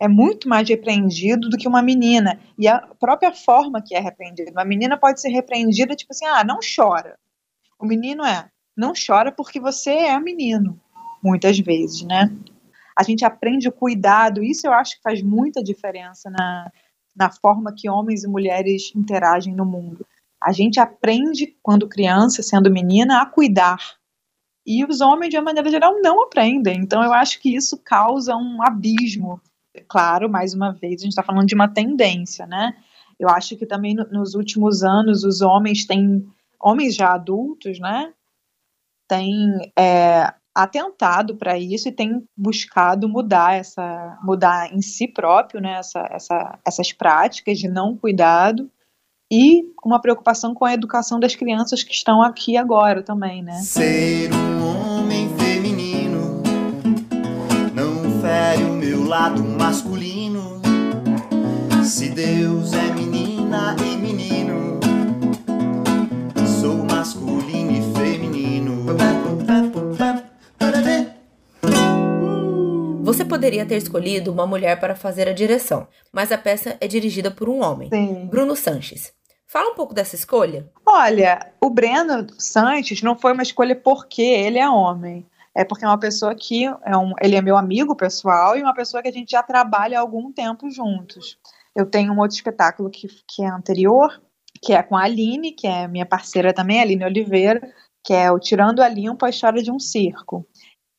é 0.00 0.08
muito 0.08 0.48
mais 0.48 0.66
repreendido 0.66 1.50
do 1.50 1.58
que 1.58 1.68
uma 1.68 1.82
menina. 1.82 2.40
E 2.58 2.66
a 2.66 2.80
própria 2.98 3.32
forma 3.32 3.82
que 3.82 3.94
é 3.94 4.00
repreendido. 4.00 4.50
Uma 4.50 4.64
menina 4.64 4.96
pode 4.96 5.20
ser 5.20 5.28
repreendida, 5.28 5.94
tipo 5.94 6.12
assim, 6.12 6.24
ah, 6.24 6.42
não 6.42 6.58
chora. 6.58 7.18
O 7.78 7.84
menino 7.84 8.24
é, 8.24 8.48
não 8.76 8.92
chora 8.94 9.30
porque 9.30 9.60
você 9.60 9.90
é 9.90 10.18
menino, 10.18 10.80
muitas 11.22 11.58
vezes, 11.58 12.02
né? 12.02 12.34
A 12.98 13.02
gente 13.02 13.24
aprende 13.24 13.68
o 13.68 13.72
cuidado, 13.72 14.42
isso 14.42 14.66
eu 14.66 14.72
acho 14.72 14.96
que 14.96 15.02
faz 15.02 15.22
muita 15.22 15.62
diferença 15.62 16.30
na, 16.30 16.70
na 17.14 17.30
forma 17.30 17.74
que 17.76 17.88
homens 17.88 18.24
e 18.24 18.28
mulheres 18.28 18.92
interagem 18.96 19.54
no 19.54 19.64
mundo. 19.64 20.06
A 20.42 20.52
gente 20.52 20.80
aprende, 20.80 21.56
quando 21.62 21.88
criança, 21.88 22.42
sendo 22.42 22.70
menina, 22.70 23.20
a 23.20 23.26
cuidar, 23.26 23.78
e 24.66 24.84
os 24.84 25.00
homens, 25.00 25.30
de 25.30 25.36
uma 25.36 25.44
maneira 25.44 25.70
geral, 25.70 26.00
não 26.00 26.22
aprendem. 26.22 26.78
Então, 26.78 27.02
eu 27.02 27.12
acho 27.12 27.40
que 27.40 27.54
isso 27.54 27.78
causa 27.78 28.36
um 28.36 28.62
abismo. 28.62 29.40
Claro, 29.88 30.28
mais 30.28 30.54
uma 30.54 30.72
vez, 30.72 31.00
a 31.00 31.04
gente 31.04 31.10
está 31.10 31.22
falando 31.22 31.46
de 31.46 31.54
uma 31.54 31.68
tendência, 31.68 32.46
né? 32.46 32.74
Eu 33.18 33.28
acho 33.28 33.56
que 33.56 33.66
também 33.66 33.94
no, 33.94 34.04
nos 34.10 34.34
últimos 34.34 34.82
anos 34.82 35.24
os 35.24 35.40
homens 35.40 35.86
têm, 35.86 36.26
homens 36.60 36.94
já 36.94 37.12
adultos, 37.12 37.78
né? 37.78 38.12
Têm 39.08 39.72
é, 39.78 40.32
atentado 40.54 41.36
para 41.36 41.58
isso 41.58 41.88
e 41.88 41.92
têm 41.92 42.24
buscado 42.36 43.08
mudar 43.08 43.54
essa, 43.54 44.18
mudar 44.22 44.72
em 44.72 44.82
si 44.82 45.06
próprio, 45.06 45.60
né? 45.60 45.74
Essa, 45.74 46.08
essa, 46.10 46.58
essas 46.66 46.92
práticas 46.92 47.58
de 47.58 47.68
não 47.68 47.96
cuidado 47.96 48.70
e 49.30 49.62
uma 49.84 50.00
preocupação 50.00 50.52
com 50.54 50.64
a 50.64 50.74
educação 50.74 51.20
das 51.20 51.36
crianças 51.36 51.84
que 51.84 51.92
estão 51.92 52.20
aqui 52.20 52.56
agora 52.56 53.02
também, 53.02 53.42
né? 53.42 53.60
Ser 53.60 54.30
um 54.32 54.40
fere 54.40 54.79
lado 59.10 59.42
masculino. 59.42 60.62
Se 61.82 62.10
Deus 62.10 62.72
é 62.72 62.92
menina 62.92 63.74
e 63.84 63.96
menino, 63.96 64.78
sou 66.60 66.76
masculino 66.84 67.72
e 67.72 67.98
feminino. 67.98 68.86
Você 73.02 73.24
poderia 73.24 73.66
ter 73.66 73.78
escolhido 73.78 74.30
uma 74.30 74.46
mulher 74.46 74.78
para 74.78 74.94
fazer 74.94 75.28
a 75.28 75.32
direção, 75.32 75.88
mas 76.12 76.30
a 76.30 76.38
peça 76.38 76.76
é 76.80 76.86
dirigida 76.86 77.32
por 77.32 77.48
um 77.48 77.64
homem, 77.64 77.88
Sim. 77.88 78.28
Bruno 78.30 78.54
Sanches. 78.54 79.12
Fala 79.44 79.72
um 79.72 79.74
pouco 79.74 79.92
dessa 79.92 80.14
escolha. 80.14 80.70
Olha, 80.86 81.50
o 81.60 81.68
Breno 81.68 82.28
Sanches 82.38 83.02
não 83.02 83.18
foi 83.18 83.32
uma 83.32 83.42
escolha 83.42 83.74
porque 83.74 84.22
ele 84.22 84.60
é 84.60 84.70
homem 84.70 85.26
é 85.56 85.64
porque 85.64 85.84
é 85.84 85.88
uma 85.88 85.98
pessoa 85.98 86.34
que 86.34 86.64
é 86.64 86.96
um, 86.96 87.12
ele 87.20 87.36
é 87.36 87.42
meu 87.42 87.56
amigo 87.56 87.96
pessoal 87.96 88.56
e 88.56 88.62
uma 88.62 88.74
pessoa 88.74 89.02
que 89.02 89.08
a 89.08 89.12
gente 89.12 89.30
já 89.30 89.42
trabalha 89.42 89.98
há 89.98 90.00
algum 90.00 90.32
tempo 90.32 90.70
juntos. 90.70 91.38
Eu 91.74 91.86
tenho 91.86 92.12
um 92.12 92.18
outro 92.18 92.36
espetáculo 92.36 92.90
que, 92.90 93.08
que 93.28 93.42
é 93.42 93.48
anterior, 93.48 94.20
que 94.62 94.72
é 94.72 94.82
com 94.82 94.96
a 94.96 95.04
Aline, 95.04 95.52
que 95.52 95.66
é 95.66 95.88
minha 95.88 96.06
parceira 96.06 96.52
também, 96.52 96.78
a 96.78 96.82
Aline 96.82 97.04
Oliveira, 97.04 97.60
que 98.04 98.12
é 98.12 98.30
o 98.30 98.38
Tirando 98.38 98.80
a 98.80 98.88
Limpo, 98.88 99.24
a 99.24 99.30
história 99.30 99.62
de 99.62 99.70
um 99.70 99.78
circo. 99.78 100.46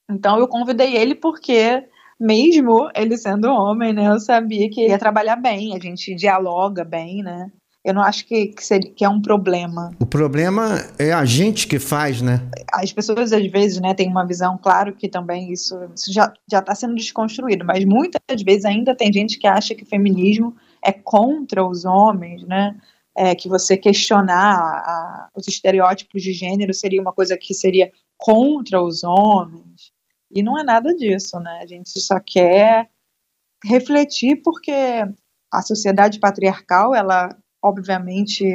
Então 0.09 0.37
eu 0.37 0.47
convidei 0.47 0.95
ele 0.95 1.15
porque, 1.15 1.87
mesmo 2.19 2.89
ele 2.95 3.17
sendo 3.17 3.49
homem, 3.49 3.93
né, 3.93 4.07
eu 4.07 4.19
sabia 4.19 4.69
que 4.69 4.87
ia 4.87 4.99
trabalhar 4.99 5.37
bem, 5.37 5.75
a 5.75 5.79
gente 5.79 6.13
dialoga 6.15 6.83
bem, 6.83 7.23
né? 7.23 7.51
Eu 7.83 7.95
não 7.95 8.03
acho 8.03 8.27
que, 8.27 8.47
que, 8.47 8.63
seria, 8.63 8.91
que 8.91 9.03
é 9.03 9.09
um 9.09 9.21
problema. 9.21 9.91
O 9.99 10.05
problema 10.05 10.85
é 10.99 11.11
a 11.11 11.25
gente 11.25 11.67
que 11.67 11.79
faz, 11.79 12.21
né? 12.21 12.39
As 12.71 12.93
pessoas, 12.93 13.33
às 13.33 13.47
vezes, 13.47 13.81
né, 13.81 13.93
têm 13.95 14.07
uma 14.07 14.25
visão, 14.25 14.57
claro 14.57 14.93
que 14.93 15.09
também 15.09 15.51
isso, 15.51 15.75
isso 15.95 16.13
já 16.13 16.31
está 16.51 16.75
sendo 16.75 16.93
desconstruído, 16.93 17.65
mas 17.65 17.83
muitas 17.83 18.43
vezes 18.43 18.65
ainda 18.65 18.95
tem 18.95 19.11
gente 19.11 19.39
que 19.39 19.47
acha 19.47 19.73
que 19.73 19.83
feminismo 19.83 20.55
é 20.83 20.91
contra 20.91 21.65
os 21.65 21.83
homens, 21.83 22.43
né? 22.43 22.79
É, 23.17 23.35
que 23.35 23.49
você 23.49 23.75
questionar 23.75 24.55
a, 24.55 25.29
os 25.35 25.47
estereótipos 25.47 26.21
de 26.21 26.31
gênero 26.31 26.73
seria 26.73 27.01
uma 27.01 27.11
coisa 27.11 27.37
que 27.37 27.53
seria 27.53 27.91
contra 28.17 28.81
os 28.81 29.03
homens. 29.03 29.91
E 30.33 30.41
não 30.41 30.57
é 30.57 30.63
nada 30.63 30.95
disso, 30.95 31.39
né? 31.39 31.59
A 31.61 31.65
gente 31.65 31.99
só 31.99 32.19
quer 32.19 32.89
refletir 33.65 34.41
porque 34.43 34.71
a 35.51 35.61
sociedade 35.61 36.19
patriarcal, 36.19 36.95
ela 36.95 37.35
obviamente 37.61 38.45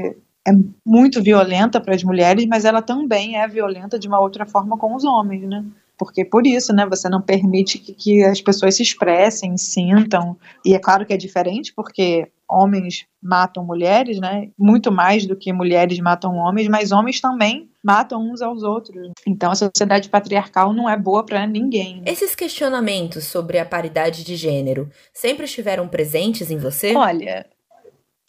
é 0.47 0.53
muito 0.85 1.23
violenta 1.23 1.81
para 1.81 1.95
as 1.95 2.05
mulheres, 2.05 2.47
mas 2.47 2.65
ela 2.65 2.81
também 2.81 3.37
é 3.37 3.49
violenta 3.49 3.99
de 3.99 4.07
uma 4.07 4.21
outra 4.21 4.47
forma 4.47 4.79
com 4.79 4.95
os 4.95 5.05
homens, 5.05 5.43
né? 5.43 5.65
Porque 5.99 6.25
por 6.25 6.47
isso, 6.47 6.73
né, 6.73 6.87
você 6.87 7.09
não 7.09 7.23
permite 7.23 7.79
que, 7.79 7.95
que 7.95 8.25
as 8.25 8.41
pessoas 8.41 8.77
se 8.77 8.83
expressem, 8.83 9.57
sintam. 9.57 10.37
E 10.65 10.75
é 10.75 10.79
claro 10.79 11.07
que 11.07 11.13
é 11.13 11.17
diferente, 11.17 11.73
porque 11.75 12.31
homens 12.49 13.07
matam 13.21 13.65
mulheres, 13.65 14.21
né? 14.21 14.51
Muito 14.59 14.93
mais 14.93 15.27
do 15.27 15.35
que 15.35 15.53
mulheres 15.53 15.99
matam 15.99 16.37
homens, 16.37 16.69
mas 16.69 16.93
homens 16.93 17.21
também 17.21 17.69
matam 17.83 18.21
uns 18.21 18.41
aos 18.43 18.63
outros. 18.63 19.11
Então 19.27 19.51
a 19.51 19.55
sociedade 19.55 20.09
patriarcal 20.09 20.73
não 20.73 20.89
é 20.89 20.97
boa 20.97 21.25
para 21.25 21.47
ninguém. 21.47 22.03
Esses 22.07 22.35
questionamentos 22.35 23.25
sobre 23.25 23.59
a 23.59 23.65
paridade 23.65 24.23
de 24.23 24.37
gênero 24.37 24.89
sempre 25.13 25.47
estiveram 25.47 25.89
presentes 25.89 26.51
em 26.51 26.59
você? 26.59 26.95
Olha, 26.95 27.47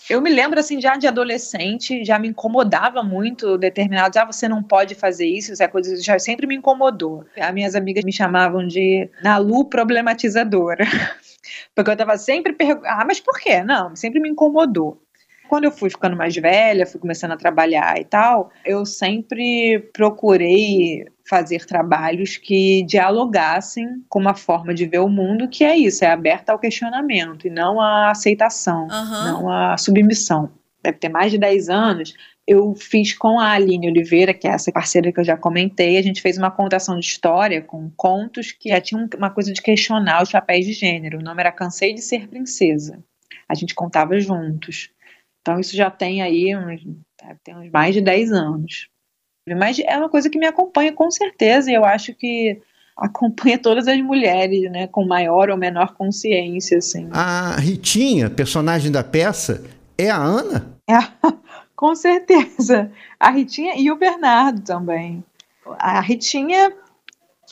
eu 0.09 0.21
me 0.21 0.29
lembro 0.29 0.59
assim 0.59 0.79
já 0.79 0.95
de 0.95 1.07
adolescente, 1.07 2.03
já 2.03 2.17
me 2.17 2.29
incomodava 2.29 3.03
muito 3.03 3.57
determinados, 3.57 4.17
ah, 4.17 4.25
você 4.25 4.47
não 4.47 4.63
pode 4.63 4.95
fazer 4.95 5.27
isso, 5.27 5.51
essa 5.51 5.67
coisa 5.67 6.01
já 6.01 6.17
sempre 6.17 6.47
me 6.47 6.55
incomodou. 6.55 7.25
As 7.37 7.53
minhas 7.53 7.75
amigas 7.75 8.03
me 8.03 8.13
chamavam 8.13 8.65
de 8.65 9.09
Nalu 9.21 9.65
problematizadora. 9.65 10.85
Porque 11.75 11.89
eu 11.89 11.93
estava 11.93 12.17
sempre 12.17 12.53
perguntando, 12.53 12.87
ah, 12.87 13.05
mas 13.05 13.19
por 13.19 13.39
quê? 13.39 13.63
Não, 13.63 13.95
sempre 13.95 14.19
me 14.19 14.29
incomodou. 14.29 15.01
Quando 15.47 15.63
eu 15.63 15.71
fui 15.71 15.89
ficando 15.89 16.15
mais 16.15 16.35
velha, 16.35 16.85
fui 16.85 16.99
começando 16.99 17.31
a 17.31 17.37
trabalhar 17.37 17.97
e 17.99 18.03
tal, 18.03 18.51
eu 18.65 18.85
sempre 18.85 19.79
procurei 19.93 21.05
fazer 21.27 21.65
trabalhos 21.65 22.37
que 22.37 22.83
dialogassem 22.83 24.03
com 24.07 24.19
uma 24.19 24.33
forma 24.33 24.73
de 24.73 24.85
ver 24.85 24.99
o 24.99 25.09
mundo 25.09 25.47
que 25.47 25.63
é 25.63 25.75
isso, 25.75 26.05
é 26.05 26.11
aberta 26.11 26.51
ao 26.51 26.59
questionamento 26.59 27.47
e 27.47 27.49
não 27.49 27.79
à 27.79 28.11
aceitação, 28.11 28.87
uhum. 28.87 29.23
não 29.25 29.49
à 29.49 29.77
submissão. 29.77 30.49
Deve 30.81 30.97
ter 30.99 31.09
mais 31.09 31.31
de 31.31 31.37
10 31.37 31.69
anos, 31.69 32.13
eu 32.47 32.73
fiz 32.75 33.13
com 33.13 33.39
a 33.39 33.51
Aline 33.51 33.89
Oliveira, 33.89 34.33
que 34.33 34.47
é 34.47 34.51
essa 34.51 34.71
parceira 34.71 35.11
que 35.11 35.19
eu 35.19 35.23
já 35.23 35.35
comentei, 35.35 35.97
a 35.97 36.01
gente 36.01 36.21
fez 36.21 36.37
uma 36.37 36.49
contação 36.49 36.97
de 36.97 37.05
história 37.05 37.61
com 37.61 37.91
contos 37.97 38.53
que 38.53 38.69
já 38.69 38.79
tinham 38.79 39.07
uma 39.17 39.29
coisa 39.29 39.51
de 39.51 39.61
questionar 39.61 40.23
os 40.23 40.31
papéis 40.31 40.65
de 40.65 40.71
gênero. 40.71 41.19
O 41.19 41.21
nome 41.21 41.41
era 41.41 41.51
Cansei 41.51 41.93
de 41.93 42.01
Ser 42.01 42.29
Princesa. 42.29 43.03
A 43.49 43.53
gente 43.53 43.75
contava 43.75 44.17
juntos. 44.17 44.89
Então 45.41 45.59
isso 45.59 45.75
já 45.75 45.91
tem 45.91 46.21
aí 46.21 46.55
uns, 46.55 46.81
tem 47.43 47.55
uns 47.55 47.69
mais 47.69 47.93
de 47.93 48.01
10 48.01 48.31
anos. 48.31 48.89
Mas 49.55 49.79
é 49.79 49.97
uma 49.97 50.09
coisa 50.09 50.29
que 50.29 50.37
me 50.37 50.45
acompanha 50.45 50.91
com 50.91 51.09
certeza, 51.09 51.71
e 51.71 51.73
eu 51.73 51.85
acho 51.85 52.13
que 52.13 52.61
acompanha 52.97 53.57
todas 53.59 53.87
as 53.87 54.01
mulheres, 54.01 54.71
né, 54.71 54.87
com 54.87 55.05
maior 55.05 55.49
ou 55.49 55.57
menor 55.57 55.93
consciência, 55.93 56.79
assim. 56.79 57.07
A 57.11 57.55
Ritinha, 57.57 58.29
personagem 58.29 58.91
da 58.91 59.03
peça, 59.03 59.63
é 59.97 60.09
a 60.09 60.17
Ana? 60.17 60.77
É, 60.89 60.97
com 61.75 61.95
certeza. 61.95 62.91
A 63.19 63.29
Ritinha 63.29 63.75
e 63.77 63.91
o 63.91 63.95
Bernardo 63.95 64.61
também. 64.61 65.23
A 65.79 65.99
Ritinha 65.99 66.73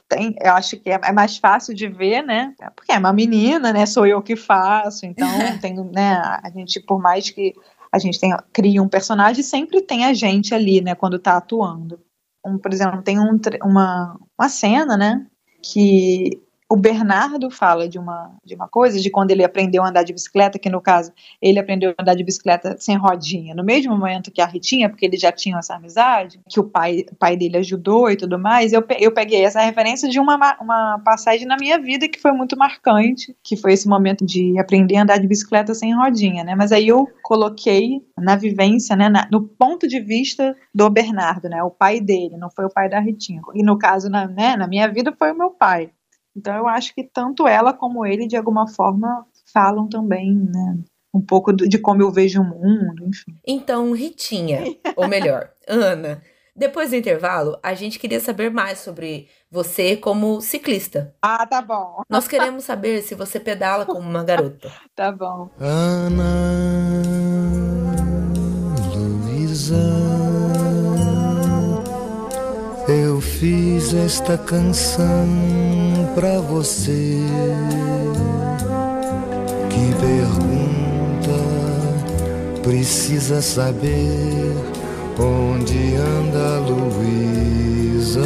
tem, 0.07 0.35
eu 0.39 0.53
acho 0.53 0.77
que 0.77 0.89
é, 0.89 0.99
é, 1.03 1.11
mais 1.11 1.37
fácil 1.37 1.73
de 1.73 1.87
ver, 1.87 2.21
né? 2.21 2.53
Porque 2.75 2.91
é 2.91 2.97
uma 2.97 3.13
menina, 3.13 3.73
né? 3.73 3.85
Sou 3.85 4.05
eu 4.05 4.21
que 4.21 4.35
faço, 4.35 5.05
então 5.05 5.27
tem, 5.61 5.75
né? 5.75 6.15
A 6.43 6.49
gente, 6.49 6.79
por 6.79 7.01
mais 7.01 7.29
que 7.29 7.53
a 7.95 7.99
gente 7.99 8.19
tem, 8.19 8.35
cria 8.51 8.83
um 8.83 8.89
personagem, 8.89 9.41
sempre 9.41 9.81
tem 9.81 10.03
a 10.03 10.13
gente 10.13 10.53
ali, 10.53 10.81
né, 10.81 10.93
quando 10.93 11.17
tá 11.17 11.37
atuando. 11.37 11.99
Um, 12.45 12.57
por 12.57 12.73
exemplo, 12.73 13.01
tem 13.01 13.17
um, 13.17 13.39
uma, 13.63 14.19
uma 14.37 14.49
cena, 14.49 14.97
né, 14.97 15.25
que 15.63 16.41
o 16.69 16.75
Bernardo 16.75 17.51
fala 17.51 17.87
de 17.87 17.99
uma, 17.99 18.35
de 18.43 18.55
uma 18.55 18.67
coisa, 18.67 18.99
de 18.99 19.09
quando 19.11 19.31
ele 19.31 19.43
aprendeu 19.43 19.83
a 19.83 19.89
andar 19.89 20.03
de 20.03 20.13
bicicleta, 20.13 20.57
que 20.57 20.69
no 20.69 20.81
caso 20.81 21.11
ele 21.41 21.59
aprendeu 21.59 21.91
a 21.91 22.01
andar 22.01 22.15
de 22.15 22.23
bicicleta 22.23 22.75
sem 22.79 22.97
rodinha, 22.97 23.53
no 23.53 23.63
mesmo 23.63 23.95
momento 23.95 24.31
que 24.31 24.41
a 24.41 24.45
Ritinha, 24.45 24.89
porque 24.89 25.05
eles 25.05 25.21
já 25.21 25.31
tinham 25.31 25.59
essa 25.59 25.75
amizade, 25.75 26.39
que 26.49 26.59
o 26.59 26.63
pai, 26.63 27.05
pai 27.19 27.37
dele 27.37 27.57
ajudou 27.57 28.09
e 28.09 28.15
tudo 28.15 28.39
mais, 28.39 28.73
eu, 28.73 28.83
eu 28.99 29.11
peguei 29.11 29.45
essa 29.45 29.61
referência 29.61 30.09
de 30.09 30.19
uma, 30.19 30.57
uma 30.59 30.99
passagem 31.05 31.45
na 31.45 31.55
minha 31.55 31.79
vida 31.79 32.07
que 32.07 32.19
foi 32.19 32.31
muito 32.31 32.57
marcante, 32.57 33.35
que 33.43 33.55
foi 33.55 33.73
esse 33.73 33.87
momento 33.87 34.25
de 34.25 34.57
aprender 34.59 34.97
a 34.97 35.03
andar 35.03 35.19
de 35.19 35.27
bicicleta 35.27 35.73
sem 35.75 35.95
rodinha, 35.95 36.43
né? 36.43 36.55
Mas 36.55 36.71
aí 36.71 36.87
eu 36.87 37.07
coloquei 37.21 38.01
na 38.17 38.35
vivência, 38.35 38.95
né, 38.95 39.07
na, 39.07 39.27
no 39.31 39.43
ponto 39.43 39.87
de 39.87 39.99
vista 39.99 40.55
do 40.73 40.89
Bernardo, 40.89 41.47
né? 41.47 41.61
O 41.61 41.69
pai 41.69 41.99
dele, 41.99 42.37
não 42.37 42.49
foi 42.49 42.65
o 42.65 42.73
pai 42.73 42.89
da 42.89 42.99
Ritinha. 42.99 43.41
E 43.53 43.63
no 43.63 43.77
caso, 43.77 44.09
na, 44.09 44.27
né, 44.27 44.55
na 44.55 44.67
minha 44.67 44.87
vida, 44.87 45.13
foi 45.17 45.31
o 45.31 45.37
meu 45.37 45.51
pai. 45.51 45.91
Então 46.35 46.55
eu 46.55 46.67
acho 46.67 46.93
que 46.93 47.03
tanto 47.03 47.47
ela 47.47 47.71
como 47.73 48.05
ele, 48.05 48.27
de 48.27 48.35
alguma 48.35 48.67
forma, 48.67 49.25
falam 49.53 49.87
também, 49.87 50.33
né? 50.33 50.77
Um 51.13 51.21
pouco 51.21 51.53
de 51.53 51.77
como 51.79 52.01
eu 52.01 52.11
vejo 52.11 52.41
o 52.41 52.43
mundo, 52.43 53.05
enfim. 53.05 53.37
Então, 53.47 53.93
Ritinha, 53.93 54.63
ou 54.97 55.07
melhor, 55.07 55.49
Ana, 55.65 56.21
depois 56.53 56.89
do 56.89 56.97
intervalo, 56.97 57.57
a 57.63 57.73
gente 57.73 57.97
queria 57.97 58.19
saber 58.19 58.51
mais 58.51 58.79
sobre 58.79 59.29
você 59.49 59.95
como 59.95 60.41
ciclista. 60.41 61.15
Ah, 61.21 61.45
tá 61.45 61.61
bom. 61.61 62.01
Nós 62.09 62.27
queremos 62.27 62.65
saber 62.65 63.01
se 63.01 63.15
você 63.15 63.39
pedala 63.39 63.85
como 63.85 64.01
uma 64.01 64.23
garota. 64.23 64.69
tá 64.93 65.11
bom. 65.11 65.49
Ana 65.57 66.23
Luísa 68.93 69.75
eu 72.87 73.19
fiz 73.19 73.93
esta 73.93 74.37
canção 74.37 75.64
pra 76.15 76.39
você 76.39 77.19
que 79.69 79.93
pergunta, 79.99 81.37
precisa 82.63 83.41
saber 83.41 84.55
onde 85.19 85.95
anda 85.95 86.59
Luísa. 86.59 88.21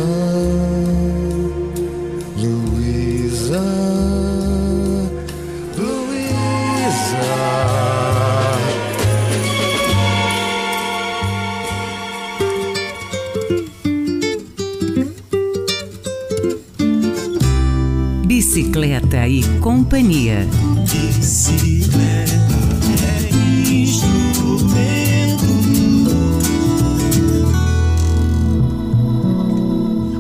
Bicicleta 18.51 19.27
e 19.27 19.43
Companhia. 19.59 20.47
Bicicleta 20.81 22.33
é 23.05 23.29
instrumento. 23.71 25.45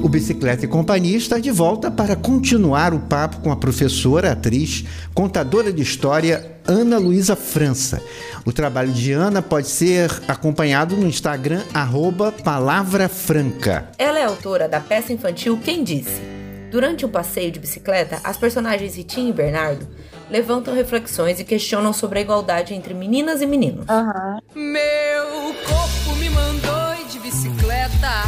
O 0.03 0.07
Bicicleta 0.07 0.65
e 0.65 0.67
Companhia 0.67 1.17
está 1.17 1.39
de 1.39 1.49
volta 1.49 1.89
para 1.89 2.15
continuar 2.15 2.93
o 2.93 2.99
papo 2.99 3.39
com 3.39 3.51
a 3.51 3.55
professora, 3.55 4.33
atriz, 4.33 4.85
contadora 5.15 5.73
de 5.73 5.81
história 5.81 6.59
Ana 6.67 6.99
Luísa 6.99 7.35
França. 7.35 7.99
O 8.45 8.51
trabalho 8.51 8.91
de 8.91 9.11
Ana 9.11 9.41
pode 9.41 9.69
ser 9.69 10.11
acompanhado 10.27 10.95
no 10.95 11.07
Instagram, 11.07 11.63
arroba 11.73 12.31
Palavra 12.31 13.09
Franca. 13.09 13.89
Ela 13.97 14.19
é 14.19 14.23
autora 14.25 14.69
da 14.69 14.79
peça 14.79 15.11
infantil 15.11 15.57
Quem 15.57 15.83
Disse? 15.83 16.38
Durante 16.69 17.05
um 17.05 17.09
passeio 17.09 17.51
de 17.51 17.59
bicicleta, 17.59 18.19
as 18.23 18.37
personagens 18.37 18.95
Ritinha 18.95 19.29
e 19.29 19.33
Bernardo 19.33 19.87
levantam 20.29 20.73
reflexões 20.75 21.39
e 21.39 21.43
questionam 21.43 21.91
sobre 21.91 22.19
a 22.19 22.21
igualdade 22.21 22.73
entre 22.75 22.93
meninas 22.93 23.41
e 23.41 23.47
meninos. 23.47 23.85
Uhum. 23.89 24.61
Meu 24.61 25.53
corpo 25.67 26.15
me 26.19 26.29
mandou 26.29 26.93
ir 27.01 27.07
de 27.07 27.19
bicicleta, 27.19 28.23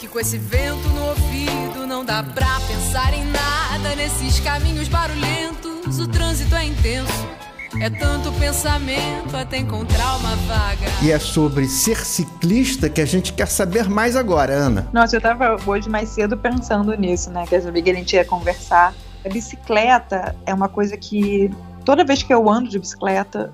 que 0.00 0.08
com 0.08 0.18
esse 0.18 0.38
vento 0.38 0.88
no 0.88 1.08
ouvido 1.08 1.86
não 1.86 2.02
dá 2.02 2.22
pra 2.22 2.58
pensar 2.66 3.12
em 3.12 3.24
nada 3.26 3.94
nesses 3.94 4.40
caminhos 4.40 4.88
barulhentos. 4.88 5.98
O 5.98 6.08
trânsito 6.08 6.54
é 6.54 6.64
intenso 6.64 7.45
é 7.80 7.90
tanto 7.90 8.32
pensamento 8.32 9.36
até 9.36 9.58
encontrar 9.58 10.16
uma 10.16 10.34
vaga. 10.36 10.86
E 11.02 11.10
é 11.10 11.18
sobre 11.18 11.66
ser 11.66 12.04
ciclista 12.04 12.88
que 12.88 13.00
a 13.00 13.04
gente 13.04 13.32
quer 13.32 13.48
saber 13.48 13.88
mais 13.88 14.16
agora, 14.16 14.52
Ana. 14.52 14.88
Nossa, 14.92 15.16
eu 15.16 15.20
tava 15.20 15.56
hoje 15.66 15.88
mais 15.88 16.08
cedo 16.08 16.36
pensando 16.36 16.94
nisso, 16.94 17.30
né? 17.30 17.46
Que 17.46 17.54
eu 17.56 17.62
sabia 17.62 17.82
que 17.82 17.90
a 17.90 17.94
gente 17.94 18.14
ia 18.14 18.24
conversar. 18.24 18.94
A 19.24 19.28
bicicleta 19.28 20.34
é 20.46 20.54
uma 20.54 20.68
coisa 20.68 20.96
que 20.96 21.50
toda 21.84 22.04
vez 22.04 22.22
que 22.22 22.32
eu 22.32 22.48
ando 22.48 22.68
de 22.68 22.78
bicicleta, 22.78 23.52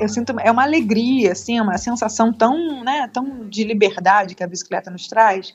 eu 0.00 0.08
sinto 0.08 0.34
é 0.40 0.50
uma 0.50 0.62
alegria, 0.62 1.32
assim, 1.32 1.60
uma 1.60 1.76
sensação 1.76 2.32
tão, 2.32 2.82
né, 2.82 3.08
tão 3.12 3.48
de 3.48 3.64
liberdade 3.64 4.34
que 4.34 4.42
a 4.42 4.46
bicicleta 4.46 4.90
nos 4.90 5.06
traz, 5.06 5.54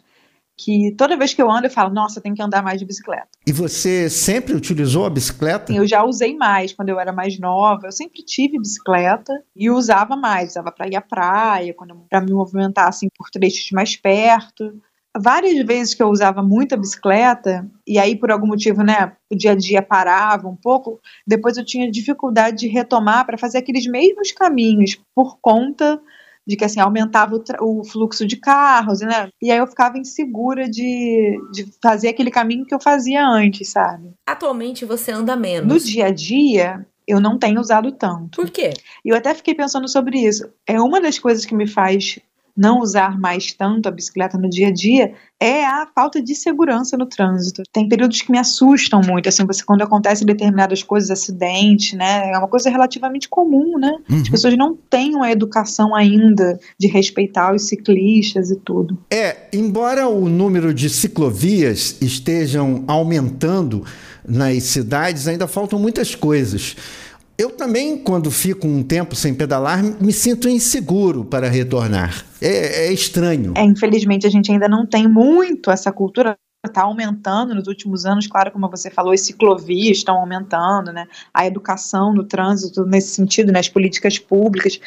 que 0.58 0.94
toda 0.98 1.18
vez 1.18 1.34
que 1.34 1.42
eu 1.42 1.52
ando 1.52 1.68
eu 1.68 1.72
falo, 1.72 1.94
nossa, 1.94 2.22
tem 2.22 2.34
que 2.34 2.42
andar 2.42 2.64
mais 2.64 2.80
de 2.80 2.86
bicicleta. 2.86 3.28
E 3.46 3.52
você 3.52 4.10
sempre 4.10 4.54
utilizou 4.54 5.06
a 5.06 5.10
bicicleta? 5.10 5.74
Eu 5.74 5.86
já 5.86 6.04
usei 6.04 6.36
mais 6.36 6.74
quando 6.74 6.90
eu 6.90 7.00
era 7.00 7.12
mais 7.12 7.38
nova. 7.40 7.88
Eu 7.88 7.92
sempre 7.92 8.24
tive 8.24 8.58
bicicleta 8.58 9.34
e 9.56 9.70
usava 9.70 10.16
mais, 10.16 10.52
usava 10.52 10.72
para 10.72 10.88
ir 10.88 10.96
à 10.96 11.02
praia, 11.02 11.76
para 12.10 12.22
me 12.22 12.32
movimentar 12.32 12.88
assim 12.88 13.08
por 13.18 13.30
trechos 13.30 13.72
mais 13.72 13.96
perto 13.96 14.82
várias 15.18 15.66
vezes 15.66 15.94
que 15.94 16.04
eu 16.04 16.10
usava 16.10 16.44
muita 16.44 16.76
bicicleta, 16.76 17.66
e 17.88 17.98
aí 17.98 18.16
por 18.18 18.32
algum 18.32 18.48
motivo, 18.48 18.84
né, 18.84 19.14
o 19.32 19.36
dia 19.36 19.52
a 19.52 19.56
dia 19.56 19.82
parava 19.82 20.48
um 20.48 20.56
pouco, 20.56 21.00
depois 21.26 21.58
eu 21.58 21.66
tinha 21.66 21.90
dificuldade 21.90 22.58
de 22.58 22.68
retomar 22.68 23.26
para 23.26 23.38
fazer 23.38 23.60
aqueles 23.60 23.88
mesmos 23.88 24.32
caminhos, 24.32 25.00
por 25.14 25.38
conta 25.40 26.02
de 26.46 26.56
que 26.56 26.64
assim 26.64 26.80
aumentava 26.80 27.36
o, 27.36 27.80
o, 27.80 27.84
fluxo 27.84 28.26
de 28.26 28.38
carros, 28.38 29.00
né? 29.02 29.30
E 29.42 29.52
aí 29.52 29.58
eu 29.58 29.68
ficava 29.68 29.98
insegura 29.98 30.70
de, 30.70 31.40
de 31.52 31.66
fazer 31.82 32.10
aquele 32.10 32.30
caminho 32.30 32.66
que 32.66 32.74
eu 32.74 32.80
fazia 32.80 33.26
antes, 33.26 33.70
sabe? 33.70 34.14
Atualmente 34.26 34.86
você 34.86 35.12
anda 35.12 35.36
menos. 35.36 35.68
No 35.68 35.80
dia 35.80 36.08
a 36.08 36.12
dia, 36.12 36.86
eu 37.08 37.20
não 37.20 37.38
tenho 37.38 37.60
usado 37.60 37.92
tanto. 37.92 38.42
Por 38.42 38.50
quê? 38.50 38.74
E 39.04 39.10
eu 39.10 39.16
até 39.16 39.34
fiquei 39.34 39.54
pensando 39.54 39.88
sobre 39.88 40.20
isso. 40.20 40.48
É 40.68 40.80
uma 40.80 41.02
das 41.02 41.20
coisas 41.20 41.46
que 41.46 41.56
me 41.56 41.68
faz 41.68 42.20
não 42.56 42.80
usar 42.80 43.20
mais 43.20 43.52
tanto 43.52 43.90
a 43.90 43.92
bicicleta 43.92 44.38
no 44.38 44.50
dia 44.50 44.70
a 44.70 44.72
dia 44.72 45.14
é 45.40 45.66
a 45.66 45.88
falta 45.94 46.22
de 46.22 46.34
segurança 46.34 46.96
no 46.98 47.06
trânsito. 47.06 47.62
Tem 47.72 47.90
períodos 47.90 48.22
que 48.22 48.32
me 48.32 48.38
assustam 48.38 49.02
muito, 49.06 49.28
assim, 49.28 49.46
você 49.46 49.64
quando 49.64 49.82
acontece 49.82 50.24
determinadas 50.24 50.82
coisas, 50.82 51.12
acidente, 51.12 51.96
né? 51.96 52.32
É 52.32 52.38
uma 52.38 52.48
coisa 52.48 52.70
relativamente 52.70 53.28
comum, 53.28 53.78
né? 53.78 53.92
Uhum. 54.10 54.22
As 54.22 54.30
pessoas 54.30 54.58
não 54.58 54.78
têm 54.90 55.22
a 55.22 55.32
educação 55.32 55.94
ainda 55.94 56.58
de 56.80 56.88
respeitar 56.88 57.54
os 57.54 57.64
ciclistas 57.64 58.50
e 58.50 58.56
tudo. 58.56 58.98
É, 59.12 59.50
embora 59.52 60.08
o 60.08 60.30
número 60.30 60.74
de 60.74 60.90
ciclovias 60.90 61.98
estejam 62.02 62.86
aumentando 62.88 63.84
nas 64.28 64.64
cidades, 64.64 65.28
ainda 65.28 65.48
faltam 65.48 65.78
muitas 65.78 66.16
coisas. 66.16 66.76
Eu 67.38 67.52
também, 67.52 67.98
quando 67.98 68.32
fico 68.32 68.66
um 68.66 68.82
tempo 68.82 69.16
sem 69.16 69.36
pedalar, 69.36 69.84
me 69.84 70.14
sinto 70.14 70.48
inseguro 70.48 71.26
para 71.26 71.50
retornar. 71.50 72.26
É, 72.42 72.88
é 72.88 72.94
estranho. 72.94 73.54
É, 73.58 73.64
infelizmente, 73.64 74.26
a 74.26 74.30
gente 74.30 74.52
ainda 74.52 74.70
não 74.70 74.86
tem 74.86 75.08
muito 75.08 75.70
essa 75.70 75.92
cultura 75.92 76.38
está 76.68 76.82
aumentando 76.82 77.54
nos 77.54 77.68
últimos 77.68 78.06
anos, 78.06 78.28
claro, 78.28 78.52
como 78.52 78.70
você 78.70 78.90
falou, 78.90 79.14
as 79.14 79.22
ciclovias 79.22 79.98
estão 79.98 80.18
aumentando, 80.18 80.92
né? 80.92 81.08
A 81.34 81.46
educação 81.46 82.14
no 82.14 82.24
trânsito 82.24 82.86
nesse 82.86 83.10
sentido, 83.10 83.52
nas 83.52 83.68
né? 83.68 83.74
políticas 83.74 84.18
públicas, 84.18 84.80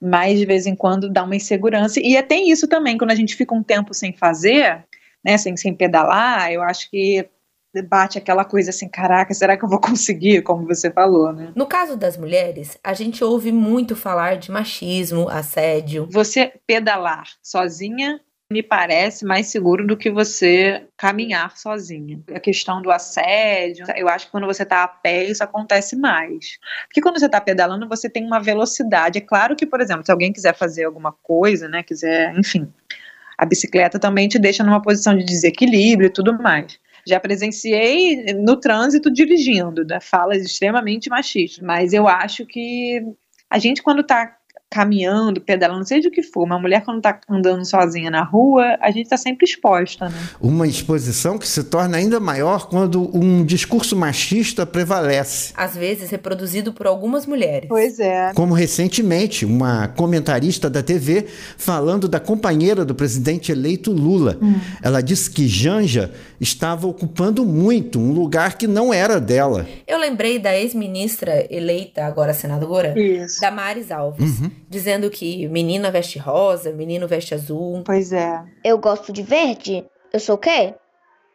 mas 0.00 0.38
de 0.38 0.46
vez 0.46 0.66
em 0.66 0.76
quando 0.76 1.10
dá 1.10 1.24
uma 1.24 1.36
insegurança. 1.36 2.00
E 2.00 2.16
é, 2.16 2.22
tem 2.22 2.50
isso 2.50 2.68
também, 2.68 2.98
quando 2.98 3.10
a 3.10 3.14
gente 3.14 3.34
fica 3.34 3.54
um 3.54 3.62
tempo 3.62 3.94
sem 3.94 4.12
fazer, 4.12 4.84
né, 5.24 5.38
sem, 5.38 5.56
sem 5.56 5.74
pedalar, 5.74 6.52
eu 6.52 6.62
acho 6.62 6.90
que 6.90 7.26
bate 7.82 8.18
aquela 8.18 8.44
coisa 8.44 8.70
assim, 8.70 8.88
caraca, 8.88 9.32
será 9.34 9.56
que 9.56 9.64
eu 9.64 9.68
vou 9.68 9.80
conseguir, 9.80 10.42
como 10.42 10.66
você 10.66 10.90
falou, 10.90 11.32
né? 11.32 11.52
No 11.54 11.66
caso 11.66 11.96
das 11.96 12.16
mulheres, 12.16 12.78
a 12.82 12.94
gente 12.94 13.22
ouve 13.22 13.52
muito 13.52 13.96
falar 13.96 14.36
de 14.36 14.50
machismo, 14.50 15.28
assédio. 15.28 16.08
Você 16.10 16.52
pedalar 16.66 17.24
sozinha 17.42 18.20
me 18.50 18.62
parece 18.62 19.24
mais 19.24 19.48
seguro 19.48 19.86
do 19.86 19.96
que 19.96 20.10
você 20.10 20.86
caminhar 20.96 21.56
sozinha. 21.56 22.20
A 22.32 22.38
questão 22.38 22.82
do 22.82 22.90
assédio, 22.90 23.86
eu 23.96 24.08
acho 24.08 24.26
que 24.26 24.32
quando 24.32 24.46
você 24.46 24.62
está 24.62 24.84
a 24.84 24.88
pé 24.88 25.24
isso 25.24 25.42
acontece 25.42 25.96
mais. 25.96 26.58
Porque 26.86 27.00
quando 27.00 27.18
você 27.18 27.26
está 27.26 27.40
pedalando, 27.40 27.88
você 27.88 28.08
tem 28.08 28.24
uma 28.24 28.40
velocidade. 28.40 29.18
É 29.18 29.20
claro 29.20 29.56
que, 29.56 29.66
por 29.66 29.80
exemplo, 29.80 30.04
se 30.04 30.12
alguém 30.12 30.32
quiser 30.32 30.54
fazer 30.54 30.84
alguma 30.84 31.12
coisa, 31.22 31.68
né, 31.68 31.82
quiser, 31.82 32.36
enfim, 32.38 32.70
a 33.36 33.44
bicicleta 33.44 33.98
também 33.98 34.28
te 34.28 34.38
deixa 34.38 34.62
numa 34.62 34.80
posição 34.80 35.16
de 35.16 35.24
desequilíbrio 35.24 36.06
e 36.06 36.12
tudo 36.12 36.36
mais. 36.40 36.78
Já 37.06 37.20
presenciei 37.20 38.32
no 38.34 38.58
trânsito 38.58 39.12
dirigindo, 39.12 39.84
né, 39.84 40.00
falas 40.00 40.42
extremamente 40.42 41.10
machistas, 41.10 41.62
mas 41.64 41.92
eu 41.92 42.08
acho 42.08 42.46
que 42.46 43.02
a 43.50 43.58
gente, 43.58 43.82
quando 43.82 44.00
está 44.00 44.36
caminhando, 44.74 45.40
pedalando, 45.40 45.86
seja 45.86 46.08
o 46.08 46.10
que 46.10 46.20
for, 46.20 46.42
uma 46.42 46.58
mulher 46.58 46.84
quando 46.84 46.96
está 46.96 47.20
andando 47.30 47.64
sozinha 47.64 48.10
na 48.10 48.24
rua, 48.24 48.76
a 48.80 48.90
gente 48.90 49.04
está 49.04 49.16
sempre 49.16 49.44
exposta, 49.44 50.08
né? 50.08 50.18
Uma 50.40 50.66
exposição 50.66 51.38
que 51.38 51.46
se 51.46 51.62
torna 51.62 51.96
ainda 51.96 52.18
maior 52.18 52.66
quando 52.68 53.16
um 53.16 53.44
discurso 53.44 53.94
machista 53.94 54.66
prevalece. 54.66 55.52
Às 55.56 55.76
vezes 55.76 56.10
reproduzido 56.10 56.72
por 56.72 56.88
algumas 56.88 57.24
mulheres. 57.24 57.68
Pois 57.68 58.00
é. 58.00 58.32
Como 58.34 58.52
recentemente, 58.52 59.46
uma 59.46 59.86
comentarista 59.86 60.68
da 60.68 60.82
TV 60.82 61.24
falando 61.56 62.08
da 62.08 62.18
companheira 62.18 62.84
do 62.84 62.96
presidente 62.96 63.52
eleito 63.52 63.92
Lula. 63.92 64.36
Hum. 64.42 64.58
Ela 64.82 65.00
disse 65.00 65.30
que 65.30 65.46
Janja 65.46 66.10
estava 66.40 66.88
ocupando 66.88 67.46
muito 67.46 68.00
um 68.00 68.10
lugar 68.10 68.58
que 68.58 68.66
não 68.66 68.92
era 68.92 69.20
dela. 69.20 69.68
Eu 69.86 69.98
lembrei 69.98 70.40
da 70.40 70.52
ex-ministra 70.52 71.46
eleita, 71.48 72.04
agora 72.04 72.34
senadora, 72.34 72.98
Isso. 72.98 73.40
Damares 73.40 73.92
Alves. 73.92 74.40
Uhum 74.40 74.63
dizendo 74.74 75.08
que 75.08 75.46
menina 75.46 75.88
veste 75.88 76.18
rosa, 76.18 76.72
menino 76.72 77.06
veste 77.06 77.32
azul. 77.32 77.82
Pois 77.84 78.12
é. 78.12 78.44
Eu 78.64 78.76
gosto 78.76 79.12
de 79.12 79.22
verde? 79.22 79.86
Eu 80.12 80.18
sou 80.18 80.34
o 80.34 80.38
quê? 80.38 80.74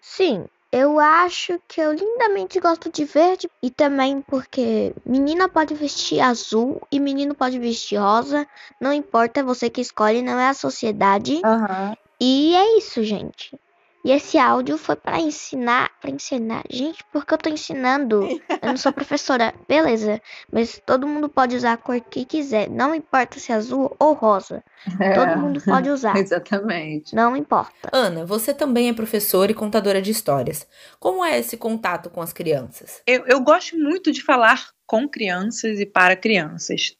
Sim, 0.01 0.45
eu 0.69 0.99
acho 0.99 1.57
que 1.65 1.79
eu 1.79 1.93
lindamente 1.93 2.59
gosto 2.59 2.91
de 2.91 3.05
verde 3.05 3.49
e 3.63 3.69
também 3.69 4.21
porque 4.21 4.93
menina 5.05 5.47
pode 5.47 5.73
vestir 5.73 6.19
azul 6.19 6.81
e 6.91 6.99
menino 6.99 7.33
pode 7.33 7.57
vestir 7.57 7.97
rosa. 7.97 8.45
Não 8.79 8.91
importa, 8.91 9.39
é 9.39 9.43
você 9.43 9.69
que 9.69 9.79
escolhe, 9.79 10.21
não 10.21 10.37
é 10.37 10.49
a 10.49 10.53
sociedade. 10.53 11.35
Uhum. 11.35 11.95
E 12.19 12.53
é 12.55 12.77
isso, 12.77 13.01
gente. 13.03 13.57
E 14.03 14.11
esse 14.11 14.37
áudio 14.37 14.77
foi 14.77 14.95
para 14.95 15.19
ensinar, 15.19 15.91
para 15.99 16.09
ensinar, 16.09 16.63
gente, 16.69 17.03
porque 17.11 17.33
eu 17.33 17.37
tô 17.37 17.49
ensinando. 17.49 18.23
Eu 18.23 18.69
não 18.69 18.77
sou 18.77 18.93
professora, 18.93 19.53
beleza? 19.67 20.21
Mas 20.51 20.81
todo 20.85 21.07
mundo 21.07 21.27
pode 21.27 21.55
usar 21.55 21.73
a 21.73 21.77
cor 21.77 21.99
que 21.99 22.23
quiser, 22.23 22.69
não 22.69 22.95
importa 22.95 23.39
se 23.39 23.51
é 23.51 23.55
azul 23.55 23.93
ou 23.99 24.13
rosa. 24.13 24.63
É, 24.99 25.13
todo 25.13 25.37
mundo 25.37 25.61
pode 25.61 25.89
usar. 25.91 26.15
Exatamente. 26.15 27.13
Não 27.13 27.35
importa. 27.35 27.89
Ana, 27.91 28.25
você 28.25 28.53
também 28.53 28.87
é 28.87 28.93
professora 28.93 29.51
e 29.51 29.55
contadora 29.55 30.01
de 30.01 30.11
histórias. 30.11 30.65
Como 30.99 31.23
é 31.23 31.37
esse 31.37 31.57
contato 31.57 32.09
com 32.09 32.21
as 32.21 32.31
crianças? 32.31 33.01
Eu, 33.05 33.25
eu 33.25 33.41
gosto 33.41 33.77
muito 33.77 34.11
de 34.13 34.23
falar 34.23 34.69
com 34.87 35.07
crianças 35.09 35.79
e 35.79 35.85
para 35.85 36.15
crianças. 36.15 36.95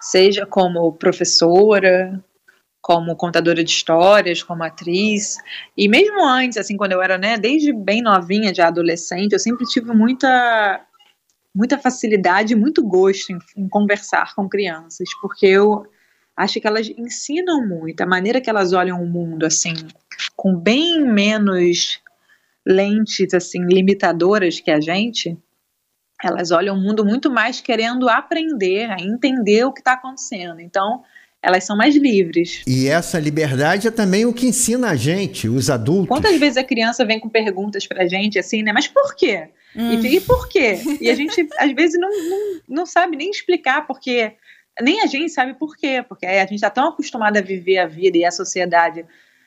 Seja 0.00 0.44
como 0.44 0.92
professora, 0.94 2.22
como 2.82 3.14
contadora 3.14 3.62
de 3.62 3.70
histórias, 3.70 4.42
como 4.42 4.64
atriz. 4.64 5.38
E 5.76 5.88
mesmo 5.88 6.22
antes, 6.26 6.58
assim, 6.58 6.76
quando 6.76 6.92
eu 6.92 7.00
era, 7.00 7.16
né, 7.16 7.38
desde 7.38 7.72
bem 7.72 8.02
novinha, 8.02 8.52
de 8.52 8.60
adolescente, 8.60 9.32
eu 9.32 9.38
sempre 9.38 9.64
tive 9.66 9.92
muita 9.94 10.84
muita 11.54 11.78
facilidade, 11.78 12.56
muito 12.56 12.82
gosto 12.82 13.30
em, 13.30 13.38
em 13.56 13.68
conversar 13.68 14.34
com 14.34 14.48
crianças, 14.48 15.06
porque 15.20 15.46
eu 15.46 15.84
acho 16.34 16.58
que 16.58 16.66
elas 16.66 16.88
ensinam 16.96 17.66
muito, 17.66 18.00
a 18.00 18.06
maneira 18.06 18.40
que 18.40 18.48
elas 18.48 18.72
olham 18.72 19.02
o 19.02 19.06
mundo, 19.06 19.44
assim, 19.44 19.74
com 20.34 20.56
bem 20.56 21.04
menos 21.04 22.00
lentes, 22.66 23.34
assim, 23.34 23.66
limitadoras 23.66 24.60
que 24.60 24.70
a 24.70 24.80
gente, 24.80 25.36
elas 26.24 26.50
olham 26.50 26.74
o 26.74 26.80
mundo 26.80 27.04
muito 27.04 27.30
mais 27.30 27.60
querendo 27.60 28.08
aprender, 28.08 28.90
a 28.90 28.96
entender 28.98 29.66
o 29.66 29.72
que 29.72 29.80
está 29.80 29.92
acontecendo. 29.92 30.58
Então, 30.58 31.02
elas 31.42 31.64
são 31.64 31.76
mais 31.76 31.96
livres. 31.96 32.62
E 32.66 32.88
essa 32.88 33.18
liberdade 33.18 33.88
é 33.88 33.90
também 33.90 34.24
o 34.24 34.32
que 34.32 34.46
ensina 34.46 34.90
a 34.90 34.96
gente, 34.96 35.48
os 35.48 35.68
adultos. 35.68 36.08
Quantas 36.08 36.38
vezes 36.38 36.56
a 36.56 36.62
criança 36.62 37.04
vem 37.04 37.18
com 37.18 37.28
perguntas 37.28 37.86
pra 37.86 38.06
gente 38.06 38.38
assim, 38.38 38.62
né? 38.62 38.72
Mas 38.72 38.86
por 38.86 39.16
quê? 39.16 39.48
Hum. 39.74 40.00
E, 40.00 40.16
e 40.16 40.20
por 40.20 40.48
quê? 40.48 40.78
E 41.00 41.10
a 41.10 41.14
gente, 41.16 41.48
às 41.58 41.72
vezes, 41.72 42.00
não, 42.00 42.10
não, 42.10 42.60
não 42.68 42.86
sabe 42.86 43.16
nem 43.16 43.30
explicar 43.30 43.86
porque 43.86 44.34
nem 44.80 45.02
a 45.02 45.06
gente 45.06 45.30
sabe 45.30 45.54
por 45.54 45.76
quê, 45.76 46.04
porque 46.08 46.24
a 46.24 46.40
gente 46.42 46.54
está 46.54 46.70
tão 46.70 46.88
acostumado 46.88 47.36
a 47.36 47.42
viver 47.42 47.78
a 47.78 47.86
vida 47.86 48.16
e 48.16 48.24
a 48.24 48.30
sociedade 48.30 49.04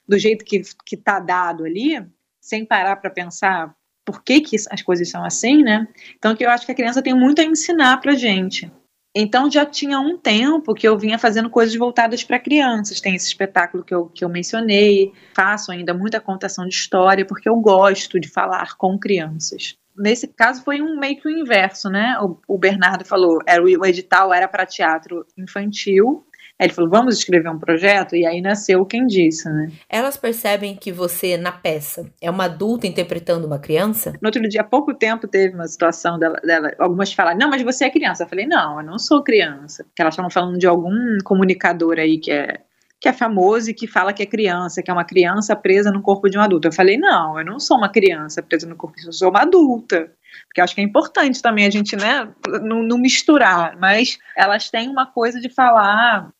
do 0.08 0.20
jeito 0.20 0.44
que 0.44 0.62
está 0.92 1.20
dado 1.20 1.64
ali, 1.64 2.06
sem 2.42 2.66
parar 2.66 2.98
para 2.98 3.10
pensar 3.10 3.74
por 4.04 4.24
que, 4.24 4.42
que 4.42 4.56
as 4.70 4.82
coisas 4.84 5.10
são 5.10 5.26
assim, 5.26 5.64
né? 5.64 5.88
Então, 6.16 6.36
que 6.36 6.46
eu 6.46 6.50
acho 6.50 6.66
que 6.66 6.72
a 6.72 6.76
criança 6.76 7.02
tem 7.02 7.14
muito 7.14 7.42
a 7.42 7.44
ensinar 7.44 7.98
para 8.02 8.14
gente. 8.14 8.72
Então 9.16 9.50
já 9.50 9.66
tinha 9.66 9.98
um 9.98 10.18
tempo 10.18 10.74
que 10.74 10.86
eu 10.86 10.98
vinha 10.98 11.18
fazendo 11.18 11.50
coisas 11.50 11.74
voltadas 11.74 12.22
para 12.22 12.38
crianças. 12.38 13.00
Tem 13.00 13.16
esse 13.16 13.28
espetáculo 13.28 13.82
que 13.82 13.96
eu, 13.96 14.08
que 14.08 14.26
eu 14.26 14.30
mencionei, 14.30 15.14
faço 15.34 15.72
ainda 15.72 15.94
muita 15.94 16.20
contação 16.20 16.68
de 16.68 16.76
história, 16.76 17.26
porque 17.26 17.48
eu 17.48 17.56
gosto 17.56 18.20
de 18.20 18.28
falar 18.28 18.76
com 18.76 19.00
crianças. 19.00 19.78
Nesse 19.98 20.28
caso 20.28 20.62
foi 20.64 20.82
um 20.82 21.00
meio 21.00 21.16
que 21.22 21.30
o 21.30 21.32
inverso, 21.32 21.90
né? 21.90 22.18
O, 22.20 22.38
o 22.46 22.58
Bernardo 22.58 23.06
falou, 23.06 23.40
era 23.48 23.64
o 23.64 23.86
edital 23.86 24.34
era 24.34 24.50
para 24.50 24.66
teatro 24.66 25.26
infantil 25.38 26.26
Aí 26.60 26.68
ele 26.68 26.74
falou, 26.74 26.90
vamos 26.90 27.18
escrever 27.18 27.50
um 27.50 27.60
projeto? 27.60 28.16
E 28.16 28.26
aí 28.26 28.42
nasceu 28.42 28.86
Quem 28.86 29.06
Disse, 29.06 29.50
né? 29.50 29.72
Elas 29.90 30.16
percebem 30.16 30.76
que 30.76 30.92
você, 30.92 31.36
na 31.36 31.52
peça, 31.52 32.10
é 32.22 32.32
uma 32.32 32.46
adulta 32.46 32.88
interpretando 32.88 33.46
uma 33.46 33.60
criança? 33.60 34.14
No 34.22 34.30
outro 34.30 34.42
dia, 34.48 34.62
há 34.62 34.64
pouco 34.64 34.94
tempo, 34.94 35.28
teve 35.28 35.54
uma 35.54 35.68
situação 35.68 36.18
dela, 36.18 36.40
dela 36.42 36.72
algumas 36.80 37.12
falaram, 37.12 37.38
não, 37.38 37.50
mas 37.50 37.62
você 37.62 37.86
é 37.86 37.90
criança. 37.90 38.24
Eu 38.24 38.30
falei, 38.30 38.46
não, 38.46 38.80
eu 38.80 38.86
não 38.86 38.98
sou 38.98 39.22
criança. 39.22 39.84
Porque 39.84 40.02
elas 40.02 40.14
estavam 40.14 40.32
falando 40.32 40.58
de 40.58 40.66
algum 40.66 41.18
comunicador 41.24 42.00
aí 42.00 42.18
que 42.18 42.32
é 42.32 42.62
que 43.00 43.10
é 43.10 43.14
famoso 43.14 43.70
e 43.70 43.74
que 43.74 43.86
fala 43.86 44.14
que 44.14 44.24
é 44.24 44.26
criança, 44.26 44.82
que 44.82 44.90
é 44.90 44.94
uma 44.94 45.04
criança 45.04 45.56
presa 45.56 45.92
no 45.92 46.02
corpo 46.02 46.28
de 46.28 46.40
um 46.40 46.42
adulto. 46.42 46.68
Eu 46.68 46.72
falei, 46.72 46.98
não, 46.98 47.38
eu 47.38 47.46
não 47.46 47.60
sou 47.60 47.78
uma 47.78 47.90
criança 47.90 48.42
presa 48.42 48.66
no 48.68 48.76
corpo, 48.76 48.96
eu 49.06 49.14
sou 49.14 49.30
uma 49.30 49.42
adulta. 49.42 50.12
Porque 50.48 50.62
acho 50.62 50.74
que 50.74 50.82
é 50.82 50.84
importante 50.84 51.42
também 51.42 51.68
a 51.68 51.70
gente, 51.70 51.96
né, 51.96 52.28
não, 52.64 52.82
não 52.82 52.98
misturar, 52.98 53.78
mas 53.78 54.18
elas 54.36 54.70
têm 54.70 54.90
uma 54.90 55.06
coisa 55.06 55.40
de 55.40 55.50
falar, 55.50 56.32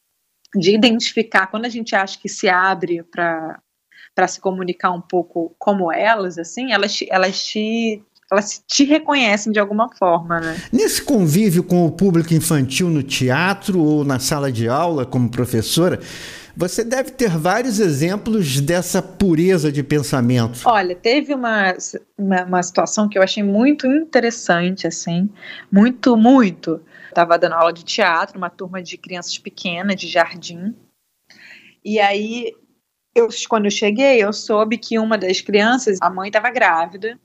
de 0.56 0.74
identificar, 0.74 1.48
quando 1.48 1.66
a 1.66 1.70
gente 1.70 1.96
acha 1.96 2.18
que 2.20 2.30
se 2.30 2.50
abre 2.50 3.04
para 3.04 3.60
para 4.14 4.30
se 4.30 4.40
comunicar 4.40 4.92
um 4.92 5.02
pouco 5.02 5.54
como 5.60 5.92
elas, 5.92 6.38
assim, 6.38 6.72
elas, 6.72 6.98
elas 7.10 7.46
te 7.46 8.02
elas 8.32 8.64
te 8.66 8.84
reconhecem 8.86 9.52
de 9.52 9.60
alguma 9.60 9.88
forma, 9.96 10.40
né? 10.40 10.58
Nesse 10.72 11.02
convívio 11.02 11.64
com 11.64 11.86
o 11.86 11.92
público 11.92 12.34
infantil 12.34 12.90
no 12.90 13.04
teatro 13.04 13.80
ou 13.80 14.04
na 14.04 14.18
sala 14.18 14.52
de 14.52 14.68
aula 14.68 15.06
como 15.06 15.30
professora, 15.30 16.00
você 16.58 16.84
deve 16.84 17.12
ter 17.12 17.30
vários 17.30 17.80
exemplos 17.80 18.60
dessa 18.62 19.02
pureza 19.02 19.72
de 19.72 19.84
pensamento. 19.84 20.62
Olha, 20.66 20.96
teve 20.96 21.36
uma, 21.36 21.76
uma, 22.18 22.44
uma 22.46 22.64
situação 22.64 23.08
que 23.08 23.18
eu 23.18 23.22
achei 23.22 23.44
muito 23.44 23.86
interessante, 23.86 24.88
assim, 24.88 25.30
muito, 25.72 26.18
muito. 26.18 26.82
Estava 27.16 27.40
dando 27.40 27.54
aula 27.54 27.72
de 27.72 27.86
teatro, 27.86 28.38
uma 28.38 28.50
turma 28.50 28.84
de 28.84 28.98
crianças 28.98 29.38
pequenas, 29.38 29.96
de 29.96 30.08
jardim, 30.08 30.76
e 31.86 32.00
aí, 32.00 32.52
eu, 33.14 33.30
quando 33.48 33.66
eu 33.66 33.72
cheguei, 33.72 34.24
eu 34.24 34.34
soube 34.34 34.76
que 34.76 34.98
uma 34.98 35.20
das 35.20 35.40
crianças, 35.40 36.00
a 36.02 36.10
mãe 36.10 36.30
estava 36.30 36.50
grávida, 36.50 37.20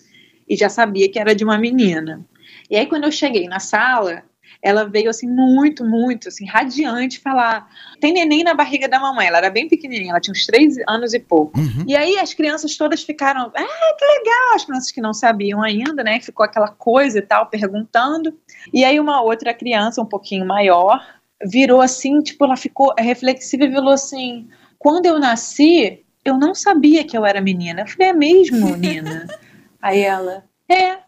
e 0.46 0.54
já 0.54 0.68
sabia 0.68 1.10
que 1.10 1.18
era 1.18 1.34
de 1.34 1.42
uma 1.42 1.56
menina. 1.56 2.28
E 2.68 2.76
aí, 2.76 2.86
quando 2.86 3.04
eu 3.04 3.10
cheguei 3.10 3.48
na 3.48 3.58
sala, 3.58 4.22
ela 4.62 4.84
veio 4.84 5.10
assim 5.10 5.28
muito, 5.28 5.84
muito, 5.84 6.28
assim, 6.28 6.46
radiante 6.46 7.20
falar. 7.20 7.68
Tem 8.00 8.12
neném 8.12 8.44
na 8.44 8.54
barriga 8.54 8.88
da 8.88 8.98
mamãe, 8.98 9.26
ela 9.26 9.38
era 9.38 9.50
bem 9.50 9.68
pequenininha, 9.68 10.10
ela 10.10 10.20
tinha 10.20 10.32
uns 10.32 10.46
três 10.46 10.76
anos 10.88 11.14
e 11.14 11.18
pouco. 11.18 11.58
Uhum. 11.58 11.84
E 11.86 11.96
aí 11.96 12.18
as 12.18 12.34
crianças 12.34 12.76
todas 12.76 13.02
ficaram, 13.02 13.50
ah, 13.54 13.94
que 13.98 14.04
legal, 14.04 14.54
as 14.54 14.64
crianças 14.64 14.90
que 14.90 15.00
não 15.00 15.14
sabiam 15.14 15.62
ainda, 15.62 16.02
né, 16.02 16.20
ficou 16.20 16.44
aquela 16.44 16.68
coisa 16.68 17.18
e 17.18 17.22
tal, 17.22 17.46
perguntando. 17.46 18.36
E 18.72 18.84
aí 18.84 19.00
uma 19.00 19.22
outra 19.22 19.54
criança, 19.54 20.02
um 20.02 20.06
pouquinho 20.06 20.46
maior, 20.46 21.00
virou 21.44 21.80
assim, 21.80 22.20
tipo, 22.20 22.44
ela 22.44 22.56
ficou 22.56 22.92
reflexiva 22.98 23.64
e 23.64 23.72
falou 23.72 23.92
assim: 23.92 24.48
quando 24.78 25.06
eu 25.06 25.18
nasci, 25.18 26.04
eu 26.24 26.36
não 26.36 26.54
sabia 26.54 27.04
que 27.04 27.16
eu 27.16 27.24
era 27.24 27.40
menina. 27.40 27.82
Eu 27.82 27.86
falei, 27.86 28.08
é 28.08 28.12
mesmo, 28.12 28.76
Nina? 28.76 29.26
aí 29.80 30.00
ela, 30.00 30.44
é, 30.68 30.98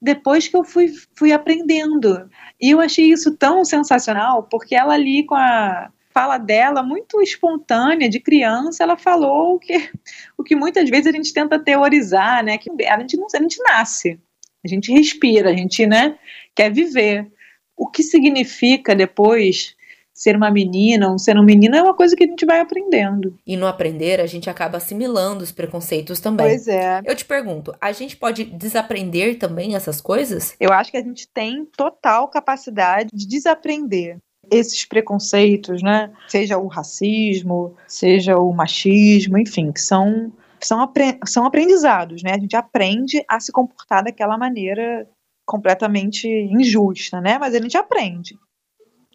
depois 0.00 0.48
que 0.48 0.56
eu 0.56 0.64
fui, 0.64 0.92
fui 1.14 1.32
aprendendo. 1.32 2.28
E 2.60 2.70
eu 2.70 2.80
achei 2.80 3.10
isso 3.10 3.36
tão 3.36 3.64
sensacional, 3.64 4.44
porque 4.44 4.74
ela 4.74 4.94
ali 4.94 5.24
com 5.24 5.34
a 5.34 5.90
fala 6.16 6.38
dela 6.38 6.82
muito 6.82 7.20
espontânea, 7.20 8.08
de 8.08 8.18
criança, 8.18 8.82
ela 8.82 8.96
falou 8.96 9.56
o 9.56 9.58
que, 9.58 9.90
o 10.38 10.42
que 10.42 10.56
muitas 10.56 10.88
vezes 10.88 11.08
a 11.08 11.12
gente 11.12 11.30
tenta 11.30 11.58
teorizar, 11.58 12.42
né? 12.42 12.56
Que 12.56 12.70
a 12.86 12.98
gente, 12.98 13.18
não, 13.18 13.26
a 13.34 13.42
gente 13.42 13.62
nasce, 13.62 14.18
a 14.64 14.68
gente 14.68 14.90
respira, 14.90 15.50
a 15.50 15.54
gente 15.54 15.86
né, 15.86 16.18
quer 16.54 16.72
viver. 16.72 17.30
O 17.76 17.86
que 17.86 18.02
significa 18.02 18.94
depois 18.94 19.75
ser 20.16 20.34
uma 20.34 20.50
menina 20.50 21.10
ou 21.10 21.18
ser 21.18 21.38
um 21.38 21.42
menino 21.42 21.76
é 21.76 21.82
uma 21.82 21.92
coisa 21.92 22.16
que 22.16 22.24
a 22.24 22.26
gente 22.26 22.46
vai 22.46 22.58
aprendendo. 22.58 23.38
E 23.46 23.54
no 23.54 23.66
aprender, 23.66 24.18
a 24.18 24.26
gente 24.26 24.48
acaba 24.48 24.78
assimilando 24.78 25.44
os 25.44 25.52
preconceitos 25.52 26.18
também. 26.18 26.46
Pois 26.46 26.66
é. 26.66 27.02
Eu 27.04 27.14
te 27.14 27.26
pergunto, 27.26 27.74
a 27.78 27.92
gente 27.92 28.16
pode 28.16 28.44
desaprender 28.44 29.38
também 29.38 29.76
essas 29.76 30.00
coisas? 30.00 30.56
Eu 30.58 30.72
acho 30.72 30.90
que 30.90 30.96
a 30.96 31.02
gente 31.02 31.28
tem 31.28 31.66
total 31.76 32.28
capacidade 32.28 33.10
de 33.12 33.28
desaprender 33.28 34.16
esses 34.50 34.86
preconceitos, 34.86 35.82
né? 35.82 36.10
Seja 36.28 36.56
o 36.56 36.66
racismo, 36.66 37.74
seja 37.86 38.38
o 38.38 38.52
machismo, 38.54 39.36
enfim, 39.36 39.70
que 39.70 39.80
são 39.80 40.32
são, 40.58 40.80
apre 40.80 41.18
são 41.26 41.44
aprendizados, 41.44 42.22
né? 42.22 42.32
A 42.32 42.38
gente 42.38 42.56
aprende 42.56 43.22
a 43.28 43.38
se 43.38 43.52
comportar 43.52 44.02
daquela 44.02 44.38
maneira 44.38 45.06
completamente 45.44 46.26
injusta, 46.26 47.20
né? 47.20 47.38
Mas 47.38 47.54
a 47.54 47.60
gente 47.60 47.76
aprende 47.76 48.38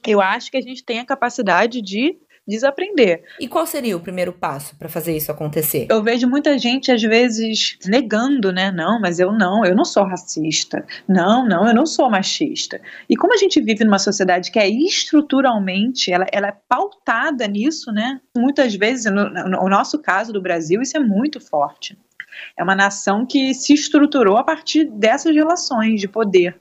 eu 0.05 0.21
acho 0.21 0.51
que 0.51 0.57
a 0.57 0.61
gente 0.61 0.83
tem 0.83 0.99
a 0.99 1.05
capacidade 1.05 1.81
de 1.81 2.17
desaprender. 2.47 3.23
E 3.39 3.47
qual 3.47 3.65
seria 3.65 3.95
o 3.95 3.99
primeiro 3.99 4.33
passo 4.33 4.75
para 4.75 4.89
fazer 4.89 5.15
isso 5.15 5.31
acontecer? 5.31 5.87
Eu 5.89 6.03
vejo 6.03 6.27
muita 6.27 6.57
gente 6.57 6.91
às 6.91 7.01
vezes 7.01 7.77
negando, 7.85 8.51
né? 8.51 8.71
Não, 8.71 8.99
mas 8.99 9.19
eu 9.19 9.31
não, 9.31 9.63
eu 9.63 9.75
não 9.75 9.85
sou 9.85 10.03
racista. 10.03 10.85
Não, 11.07 11.47
não, 11.47 11.67
eu 11.67 11.73
não 11.73 11.85
sou 11.85 12.09
machista. 12.09 12.81
E 13.07 13.15
como 13.15 13.33
a 13.33 13.37
gente 13.37 13.61
vive 13.61 13.83
numa 13.83 13.99
sociedade 13.99 14.51
que 14.51 14.59
é 14.59 14.67
estruturalmente, 14.67 16.11
ela, 16.11 16.25
ela 16.31 16.47
é 16.47 16.57
pautada 16.67 17.47
nisso, 17.47 17.91
né? 17.91 18.19
Muitas 18.35 18.75
vezes, 18.75 19.05
no, 19.05 19.29
no 19.29 19.69
nosso 19.69 19.99
caso 19.99 20.33
do 20.33 20.41
Brasil, 20.41 20.81
isso 20.81 20.97
é 20.97 20.99
muito 20.99 21.39
forte. 21.39 21.97
É 22.57 22.63
uma 22.63 22.75
nação 22.75 23.25
que 23.25 23.53
se 23.53 23.73
estruturou 23.73 24.37
a 24.37 24.43
partir 24.43 24.85
dessas 24.85 25.33
relações 25.35 25.99
de 25.99 26.07
poder. 26.07 26.59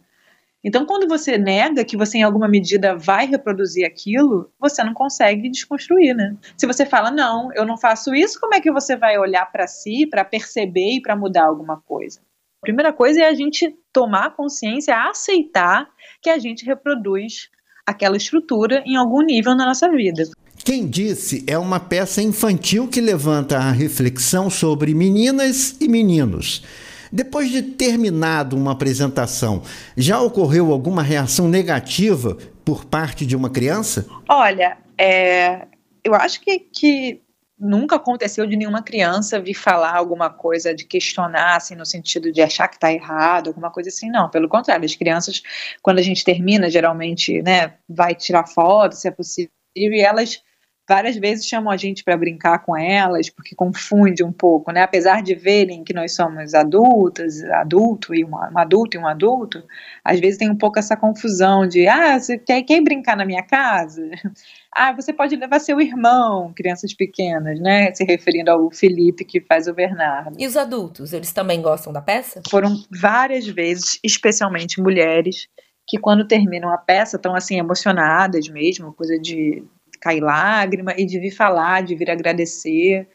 Então, 0.63 0.85
quando 0.85 1.09
você 1.09 1.39
nega 1.39 1.85
que 1.85 1.97
você, 1.97 2.19
em 2.19 2.23
alguma 2.23 2.47
medida, 2.47 2.95
vai 2.95 3.27
reproduzir 3.27 3.87
aquilo, 3.87 4.51
você 4.61 4.85
não 4.85 4.93
consegue 4.93 5.51
desconstruir, 5.51 6.15
né? 6.15 6.37
Se 6.57 6.67
você 6.67 6.85
fala, 6.85 7.11
não, 7.11 7.51
eu 7.55 7.65
não 7.65 7.79
faço 7.79 8.15
isso, 8.15 8.39
como 8.39 8.55
é 8.55 8.61
que 8.61 8.71
você 8.71 8.95
vai 8.95 9.19
olhar 9.19 9.51
para 9.51 9.67
si, 9.67 10.07
para 10.07 10.25
perceber 10.25 10.97
e 10.97 11.03
para 11.03 11.17
mudar 11.17 11.45
alguma 11.45 11.81
coisa? 11.81 12.21
A 12.63 12.67
primeira 12.67 12.93
coisa 12.93 13.23
é 13.23 13.27
a 13.27 13.35
gente 13.35 13.75
tomar 13.91 14.37
consciência, 14.37 14.95
aceitar 15.09 15.89
que 16.21 16.29
a 16.29 16.39
gente 16.39 16.67
reproduz 16.67 17.49
aquela 17.87 18.19
estrutura 18.19 18.83
em 18.85 18.97
algum 18.97 19.23
nível 19.23 19.57
na 19.57 19.65
nossa 19.65 19.91
vida. 19.91 20.25
Quem 20.63 20.87
disse 20.87 21.43
é 21.47 21.57
uma 21.57 21.81
peça 21.81 22.21
infantil 22.21 22.87
que 22.87 23.01
levanta 23.01 23.57
a 23.57 23.71
reflexão 23.71 24.51
sobre 24.51 24.93
meninas 24.93 25.81
e 25.81 25.89
meninos 25.89 26.63
depois 27.11 27.51
de 27.51 27.63
terminado 27.63 28.57
uma 28.57 28.73
apresentação, 28.73 29.63
já 29.97 30.21
ocorreu 30.21 30.73
alguma 30.73 31.03
reação 31.03 31.49
negativa 31.49 32.37
por 32.65 32.85
parte 32.85 33.27
de 33.27 33.37
uma 33.37 33.51
criança? 33.51 34.07
Olha, 34.29 34.79
é, 34.97 35.67
eu 36.05 36.15
acho 36.15 36.41
que, 36.41 36.59
que 36.59 37.21
nunca 37.59 37.97
aconteceu 37.97 38.47
de 38.47 38.57
nenhuma 38.57 38.83
criança 38.83 39.39
vir 39.39 39.55
falar 39.55 39.95
alguma 39.95 40.31
coisa, 40.31 40.75
de 40.75 40.85
questionar, 40.85 41.57
assim, 41.57 41.75
no 41.75 41.85
sentido 41.85 42.33
de 42.33 42.41
achar 42.41 42.69
que 42.69 42.77
está 42.77 42.93
errado, 42.93 43.49
alguma 43.49 43.71
coisa 43.71 43.91
assim, 43.91 44.09
não. 44.11 44.31
Pelo 44.31 44.49
contrário, 44.49 44.85
as 44.85 44.95
crianças, 44.95 45.43
quando 45.83 45.99
a 45.99 46.03
gente 46.03 46.25
termina, 46.25 46.71
geralmente, 46.71 47.43
né, 47.43 47.75
vai 47.89 48.15
tirar 48.15 48.47
foto, 48.47 48.95
se 48.95 49.09
é 49.09 49.11
possível, 49.11 49.51
e 49.77 50.01
elas 50.01 50.43
várias 50.91 51.17
vezes 51.17 51.47
chamam 51.47 51.71
a 51.73 51.77
gente 51.77 52.03
para 52.03 52.17
brincar 52.17 52.59
com 52.65 52.77
elas, 52.77 53.31
porque 53.31 53.55
confunde 53.55 54.25
um 54.25 54.33
pouco, 54.33 54.73
né? 54.73 54.83
Apesar 54.83 55.23
de 55.23 55.37
verem 55.37 55.85
que 55.85 55.95
nós 55.95 56.17
somos 56.17 56.53
adultas, 56.53 57.45
adulto 57.45 58.13
e 58.13 58.25
uma, 58.25 58.51
um 58.53 58.59
adulto 58.59 58.97
e 58.97 59.01
um 59.01 59.07
adulto, 59.07 59.63
às 60.05 60.19
vezes 60.19 60.37
tem 60.37 60.51
um 60.51 60.57
pouco 60.57 60.81
essa 60.81 60.97
confusão 60.97 61.65
de, 61.65 61.87
ah, 61.87 62.19
você 62.19 62.37
quer, 62.37 62.63
quer 62.63 62.83
brincar 62.83 63.17
na 63.17 63.25
minha 63.25 63.43
casa? 63.43 64.03
Ah, 64.73 64.93
você 64.93 65.13
pode 65.13 65.35
levar 65.35 65.59
seu 65.59 65.81
irmão, 65.81 66.53
crianças 66.55 66.95
pequenas, 66.95 67.59
né? 67.59 67.93
Se 67.93 68.05
referindo 68.05 68.53
ao 68.53 68.71
Felipe 68.71 69.25
que 69.25 69.41
faz 69.41 69.67
o 69.67 69.75
Bernardo. 69.75 70.37
E 70.39 70.47
os 70.47 70.57
adultos, 70.57 71.13
eles 71.13 71.33
também 71.33 71.61
gostam 71.61 71.93
da 71.93 72.01
peça? 72.01 72.41
Foram 72.49 72.81
várias 72.89 73.49
vezes, 73.49 73.99
especialmente 74.05 74.81
mulheres, 74.81 75.49
que 75.89 75.99
quando 75.99 76.25
terminam 76.25 76.73
a 76.73 76.79
peça 76.79 77.17
estão 77.17 77.35
assim 77.35 77.59
emocionadas 77.59 78.49
mesmo, 78.49 78.93
coisa 78.93 79.19
de 79.19 79.65
cair 80.01 80.21
lágrima 80.21 80.95
e 80.97 81.05
de 81.05 81.19
vir 81.19 81.31
falar, 81.31 81.83
de 81.83 81.95
vir 81.95 82.11
agradecer. 82.11 83.09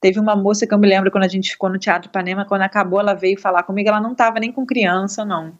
Teve 0.00 0.20
uma 0.20 0.36
moça 0.36 0.66
que 0.66 0.74
eu 0.74 0.78
me 0.78 0.88
lembro 0.88 1.10
quando 1.10 1.24
a 1.24 1.28
gente 1.28 1.50
ficou 1.50 1.70
no 1.70 1.78
Teatro 1.78 2.08
Ipanema, 2.08 2.44
quando 2.44 2.62
acabou, 2.62 3.00
ela 3.00 3.14
veio 3.14 3.40
falar 3.40 3.62
comigo, 3.62 3.88
ela 3.88 4.00
não 4.00 4.12
estava 4.12 4.38
nem 4.38 4.52
com 4.52 4.66
criança, 4.66 5.24
não. 5.24 5.58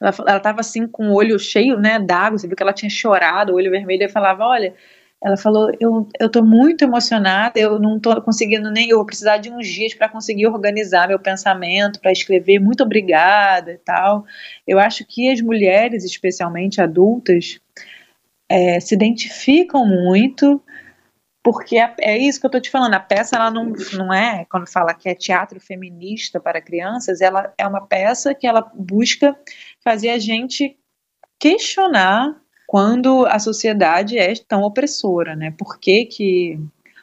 Ela 0.00 0.36
estava 0.36 0.60
assim 0.60 0.86
com 0.86 1.10
o 1.10 1.14
olho 1.14 1.38
cheio, 1.38 1.78
né, 1.78 1.98
d'água, 1.98 2.38
você 2.38 2.46
viu 2.46 2.56
que 2.56 2.62
ela 2.62 2.72
tinha 2.72 2.90
chorado, 2.90 3.52
o 3.52 3.56
olho 3.56 3.70
vermelho, 3.70 4.02
e 4.02 4.08
falava, 4.08 4.44
olha, 4.44 4.74
ela 5.22 5.36
falou, 5.36 5.70
eu, 5.78 6.08
eu 6.18 6.44
muito 6.44 6.82
emocionada, 6.82 7.58
eu 7.58 7.78
não 7.78 8.00
tô 8.00 8.20
conseguindo 8.22 8.70
nem, 8.70 8.88
eu 8.88 8.96
vou 8.96 9.06
precisar 9.06 9.36
de 9.36 9.50
uns 9.50 9.66
dias 9.68 9.92
para 9.92 10.08
conseguir 10.08 10.46
organizar 10.46 11.08
meu 11.08 11.18
pensamento, 11.18 12.00
para 12.00 12.10
escrever, 12.10 12.58
muito 12.58 12.82
obrigada 12.82 13.72
e 13.72 13.78
tal. 13.78 14.24
Eu 14.66 14.78
acho 14.78 15.04
que 15.06 15.30
as 15.30 15.40
mulheres, 15.42 16.04
especialmente 16.04 16.80
adultas, 16.80 17.60
é, 18.50 18.80
se 18.80 18.96
identificam 18.96 19.86
muito, 19.86 20.60
porque 21.40 21.78
é, 21.78 21.94
é, 22.00 22.18
isso 22.18 22.40
que 22.40 22.46
eu 22.46 22.48
estou 22.48 22.60
te 22.60 22.68
falando, 22.68 22.94
a 22.94 23.00
peça 23.00 23.36
ela 23.36 23.48
não, 23.48 23.72
não 23.92 24.12
é, 24.12 24.44
quando 24.50 24.66
fala 24.66 24.92
que 24.92 25.08
é 25.08 25.14
teatro 25.14 25.60
feminista 25.60 26.40
para 26.40 26.60
crianças, 26.60 27.20
ela 27.20 27.54
é 27.56 27.64
uma 27.64 27.86
peça 27.86 28.34
que 28.34 28.48
ela 28.48 28.68
busca 28.74 29.38
fazer 29.84 30.10
a 30.10 30.18
gente 30.18 30.76
questionar 31.38 32.36
quando 32.66 33.24
a 33.26 33.38
sociedade 33.38 34.18
é 34.18 34.32
tão 34.46 34.62
opressora, 34.62 35.36
né? 35.36 35.54
Por 35.56 35.78
que, 35.78 36.04
que 36.04 36.58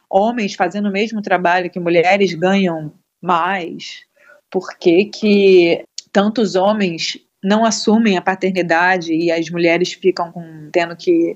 homens 0.09 0.53
fazendo 0.53 0.89
o 0.89 0.91
mesmo 0.91 1.21
trabalho 1.21 1.69
que 1.69 1.79
mulheres 1.79 2.33
ganham 2.33 2.93
mais? 3.21 4.05
Por 4.49 4.77
que, 4.77 5.05
que 5.05 5.83
tantos 6.11 6.55
homens 6.55 7.17
não 7.43 7.63
assumem 7.65 8.17
a 8.17 8.21
paternidade 8.21 9.13
e 9.13 9.31
as 9.31 9.49
mulheres 9.49 9.93
ficam 9.93 10.31
com, 10.31 10.69
tendo 10.71 10.95
que, 10.95 11.35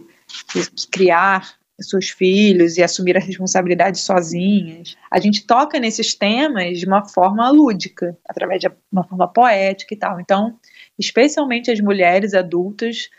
que, 0.51 0.71
que 0.71 0.87
criar 0.87 1.55
seus 1.79 2.09
filhos 2.09 2.77
e 2.77 2.83
assumir 2.83 3.17
a 3.17 3.19
responsabilidade 3.19 3.99
sozinhas. 3.99 4.95
A 5.09 5.19
gente 5.19 5.45
toca 5.45 5.79
nesses 5.79 6.13
temas 6.13 6.79
de 6.79 6.85
uma 6.85 7.07
forma 7.07 7.49
lúdica, 7.49 8.17
através 8.27 8.61
de 8.61 8.69
uma 8.91 9.03
forma 9.03 9.27
poética 9.27 9.93
e 9.93 9.97
tal. 9.97 10.19
Então, 10.19 10.55
especialmente 10.97 11.71
as 11.71 11.79
mulheres 11.79 12.33
adultas 12.33 13.09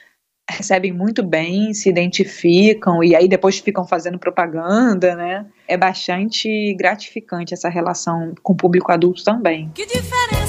recebem 0.48 0.92
muito 0.92 1.22
bem, 1.22 1.72
se 1.72 1.88
identificam 1.88 3.02
e 3.02 3.14
aí 3.14 3.28
depois 3.28 3.58
ficam 3.58 3.86
fazendo 3.86 4.18
propaganda, 4.18 5.14
né? 5.14 5.46
É 5.66 5.76
bastante 5.76 6.74
gratificante 6.74 7.54
essa 7.54 7.68
relação 7.68 8.34
com 8.42 8.52
o 8.52 8.56
público 8.56 8.92
adulto 8.92 9.24
também. 9.24 9.70
Que 9.74 9.86
diferença 9.86 10.41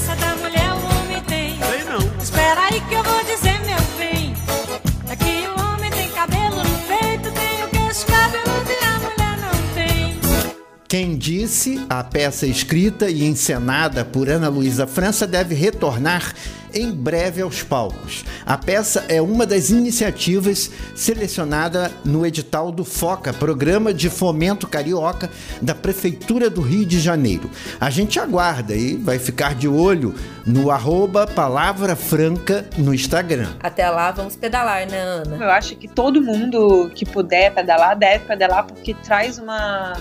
Quem 10.94 11.18
disse, 11.18 11.84
a 11.90 12.04
peça 12.04 12.46
escrita 12.46 13.10
e 13.10 13.24
encenada 13.24 14.06
por 14.06 14.30
Ana 14.30 14.48
Luísa 14.48 14.86
França 14.86 15.26
deve 15.26 15.56
retornar 15.56 16.36
em 16.74 16.92
breve 16.92 17.42
aos 17.42 17.64
palcos. 17.64 18.26
A 18.46 18.58
peça 18.58 19.06
é 19.08 19.22
uma 19.22 19.46
das 19.46 19.70
iniciativas 19.70 20.72
selecionada 20.96 21.92
no 22.04 22.26
edital 22.26 22.72
do 22.72 22.84
FOCA, 22.84 23.34
Programa 23.34 23.94
de 23.94 24.10
Fomento 24.10 24.68
Carioca 24.68 25.30
da 25.62 25.76
Prefeitura 25.76 26.50
do 26.50 26.62
Rio 26.62 26.86
de 26.86 27.00
Janeiro. 27.00 27.50
A 27.80 27.90
gente 27.90 28.20
aguarda 28.20 28.76
e 28.76 28.96
vai 28.96 29.20
ficar 29.20 29.56
de 29.56 29.68
olho 29.68 30.14
no 30.46 30.72
arroba 30.72 31.26
Palavra 31.28 31.96
Franca 31.96 32.66
no 32.78 32.94
Instagram. 32.94 33.50
Até 33.62 33.90
lá, 33.90 34.12
vamos 34.12 34.36
pedalar, 34.36 34.90
né, 34.90 35.00
Ana? 35.00 35.38
Eu 35.38 35.52
acho 35.52 35.76
que 35.76 35.88
todo 35.88 36.22
mundo 36.22 36.92
que 36.94 37.06
puder 37.06 37.54
pedalar 37.54 37.98
deve 37.98 38.26
pedalar 38.26 38.66
porque 38.66 38.94
traz 38.94 39.38
uma 39.38 39.94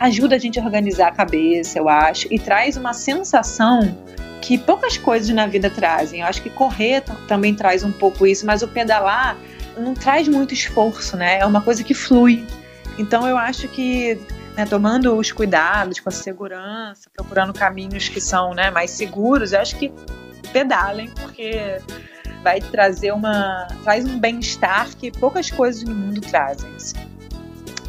ajuda 0.00 0.36
a 0.36 0.38
gente 0.38 0.58
a 0.60 0.64
organizar 0.64 1.08
a 1.08 1.12
cabeça, 1.12 1.78
eu 1.78 1.88
acho, 1.88 2.26
e 2.30 2.38
traz 2.38 2.76
uma 2.76 2.92
sensação 2.92 3.96
que 4.40 4.58
poucas 4.58 4.96
coisas 4.96 5.28
na 5.30 5.46
vida 5.46 5.68
trazem. 5.70 6.20
Eu 6.20 6.26
acho 6.26 6.42
que 6.42 6.50
correr 6.50 7.02
também 7.26 7.54
traz 7.54 7.82
um 7.82 7.92
pouco 7.92 8.26
isso, 8.26 8.46
mas 8.46 8.62
o 8.62 8.68
pedalar 8.68 9.36
não 9.76 9.94
traz 9.94 10.28
muito 10.28 10.54
esforço, 10.54 11.16
né? 11.16 11.38
É 11.38 11.46
uma 11.46 11.60
coisa 11.60 11.82
que 11.82 11.94
flui. 11.94 12.46
Então 12.98 13.26
eu 13.28 13.36
acho 13.36 13.68
que 13.68 14.18
né, 14.56 14.64
tomando 14.64 15.14
os 15.16 15.30
cuidados 15.32 16.00
com 16.00 16.08
a 16.08 16.12
segurança, 16.12 17.10
procurando 17.14 17.52
caminhos 17.52 18.08
que 18.08 18.20
são 18.20 18.54
né, 18.54 18.70
mais 18.70 18.90
seguros, 18.90 19.52
eu 19.52 19.60
acho 19.60 19.76
que 19.76 19.92
pedalem, 20.52 21.10
porque 21.10 21.78
vai 22.42 22.60
trazer 22.60 23.12
uma. 23.12 23.66
traz 23.82 24.06
um 24.06 24.18
bem-estar 24.18 24.88
que 24.96 25.10
poucas 25.10 25.50
coisas 25.50 25.82
no 25.82 25.94
mundo 25.94 26.20
trazem. 26.20 26.74
Assim 26.74 27.15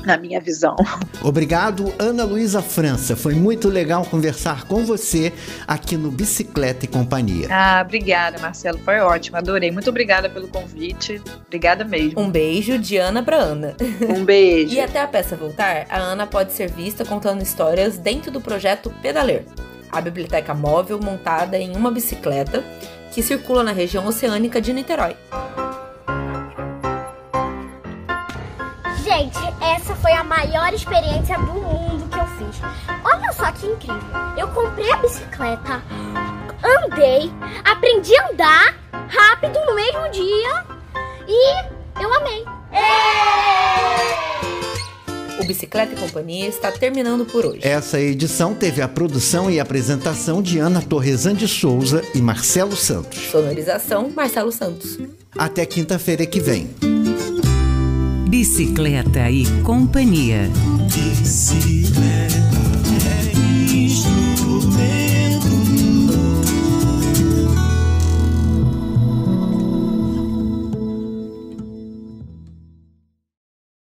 na 0.08 0.18
minha 0.18 0.40
visão. 0.40 0.76
Obrigado, 1.22 1.94
Ana 2.00 2.24
Luísa 2.24 2.62
França. 2.62 3.16
Foi 3.16 3.36
muito 3.36 3.68
legal 3.68 4.06
conversar 4.06 4.64
com 4.64 4.86
você 4.86 5.34
aqui 5.68 5.98
no 5.98 6.10
Bicicleta 6.10 6.86
e 6.86 6.88
Companhia. 6.88 7.48
Ah, 7.52 7.84
obrigada, 7.86 8.40
Marcelo. 8.40 8.80
Foi 8.80 9.00
ótimo. 9.00 9.38
Adorei. 9.38 9.70
Muito 9.70 9.90
obrigada 9.90 10.30
pelo 10.30 10.48
convite. 10.48 11.22
Obrigada 11.46 11.84
mesmo. 11.84 12.22
Um 12.22 12.32
beijo 12.32 12.80
de 12.80 12.98
Ana 12.98 13.22
pra 13.22 13.38
Ana. 13.38 13.76
Um 14.10 14.24
beijo. 14.24 14.74
e 14.74 14.80
até 14.80 15.02
a 15.02 15.08
peça 15.08 15.36
voltar, 15.36 15.86
a 15.90 15.98
Ana 15.98 16.26
pode 16.26 16.54
ser 16.54 16.72
vista 16.72 17.04
contando 17.04 17.42
histórias 17.42 17.98
dentro 17.98 18.32
do 18.32 18.40
projeto 18.40 18.90
Pedaler, 19.02 19.46
a 19.92 20.00
biblioteca 20.00 20.54
móvel 20.54 21.00
montada 21.04 21.58
em 21.58 21.76
uma 21.76 21.92
bicicleta 21.92 22.64
que 23.12 23.22
circula 23.22 23.64
na 23.64 23.74
região 23.74 24.06
oceânica 24.06 24.62
de 24.62 24.72
Niterói. 24.72 25.16
Essa 29.76 29.96
foi 29.96 30.12
a 30.12 30.24
maior 30.24 30.74
experiência 30.74 31.38
do 31.38 31.54
mundo 31.54 32.08
que 32.10 32.20
eu 32.20 32.28
fiz. 32.38 32.62
Olha 33.04 33.32
só 33.34 33.52
que 33.52 33.66
incrível. 33.66 34.02
Eu 34.38 34.48
comprei 34.50 34.92
a 34.92 34.98
bicicleta, 34.98 35.84
andei, 36.86 37.32
aprendi 37.64 38.16
a 38.18 38.30
andar 38.30 38.76
rápido 39.10 39.60
no 39.66 39.76
mesmo 39.76 40.10
dia 40.12 40.66
e 41.28 41.66
eu 42.02 42.14
amei. 42.14 42.46
O 45.40 45.46
Bicicleta 45.46 45.94
e 45.94 45.98
Companhia 45.98 46.48
está 46.48 46.72
terminando 46.72 47.26
por 47.26 47.46
hoje. 47.46 47.60
Essa 47.62 48.00
edição 48.00 48.54
teve 48.54 48.82
a 48.82 48.88
produção 48.88 49.50
e 49.50 49.60
apresentação 49.60 50.42
de 50.42 50.60
Ana 50.60 50.82
Torresan 50.82 51.36
de 51.36 51.48
Souza 51.48 52.04
e 52.14 52.20
Marcelo 52.20 52.76
Santos. 52.76 53.20
Sonorização 53.32 54.10
Marcelo 54.10 54.52
Santos. 54.52 54.98
Até 55.38 55.66
quinta-feira 55.66 56.26
que 56.26 56.40
vem. 56.40 56.70
Bicicleta 58.28 59.30
e 59.30 59.46
Companhia. 59.64 60.50
Bicicleta. 60.92 62.57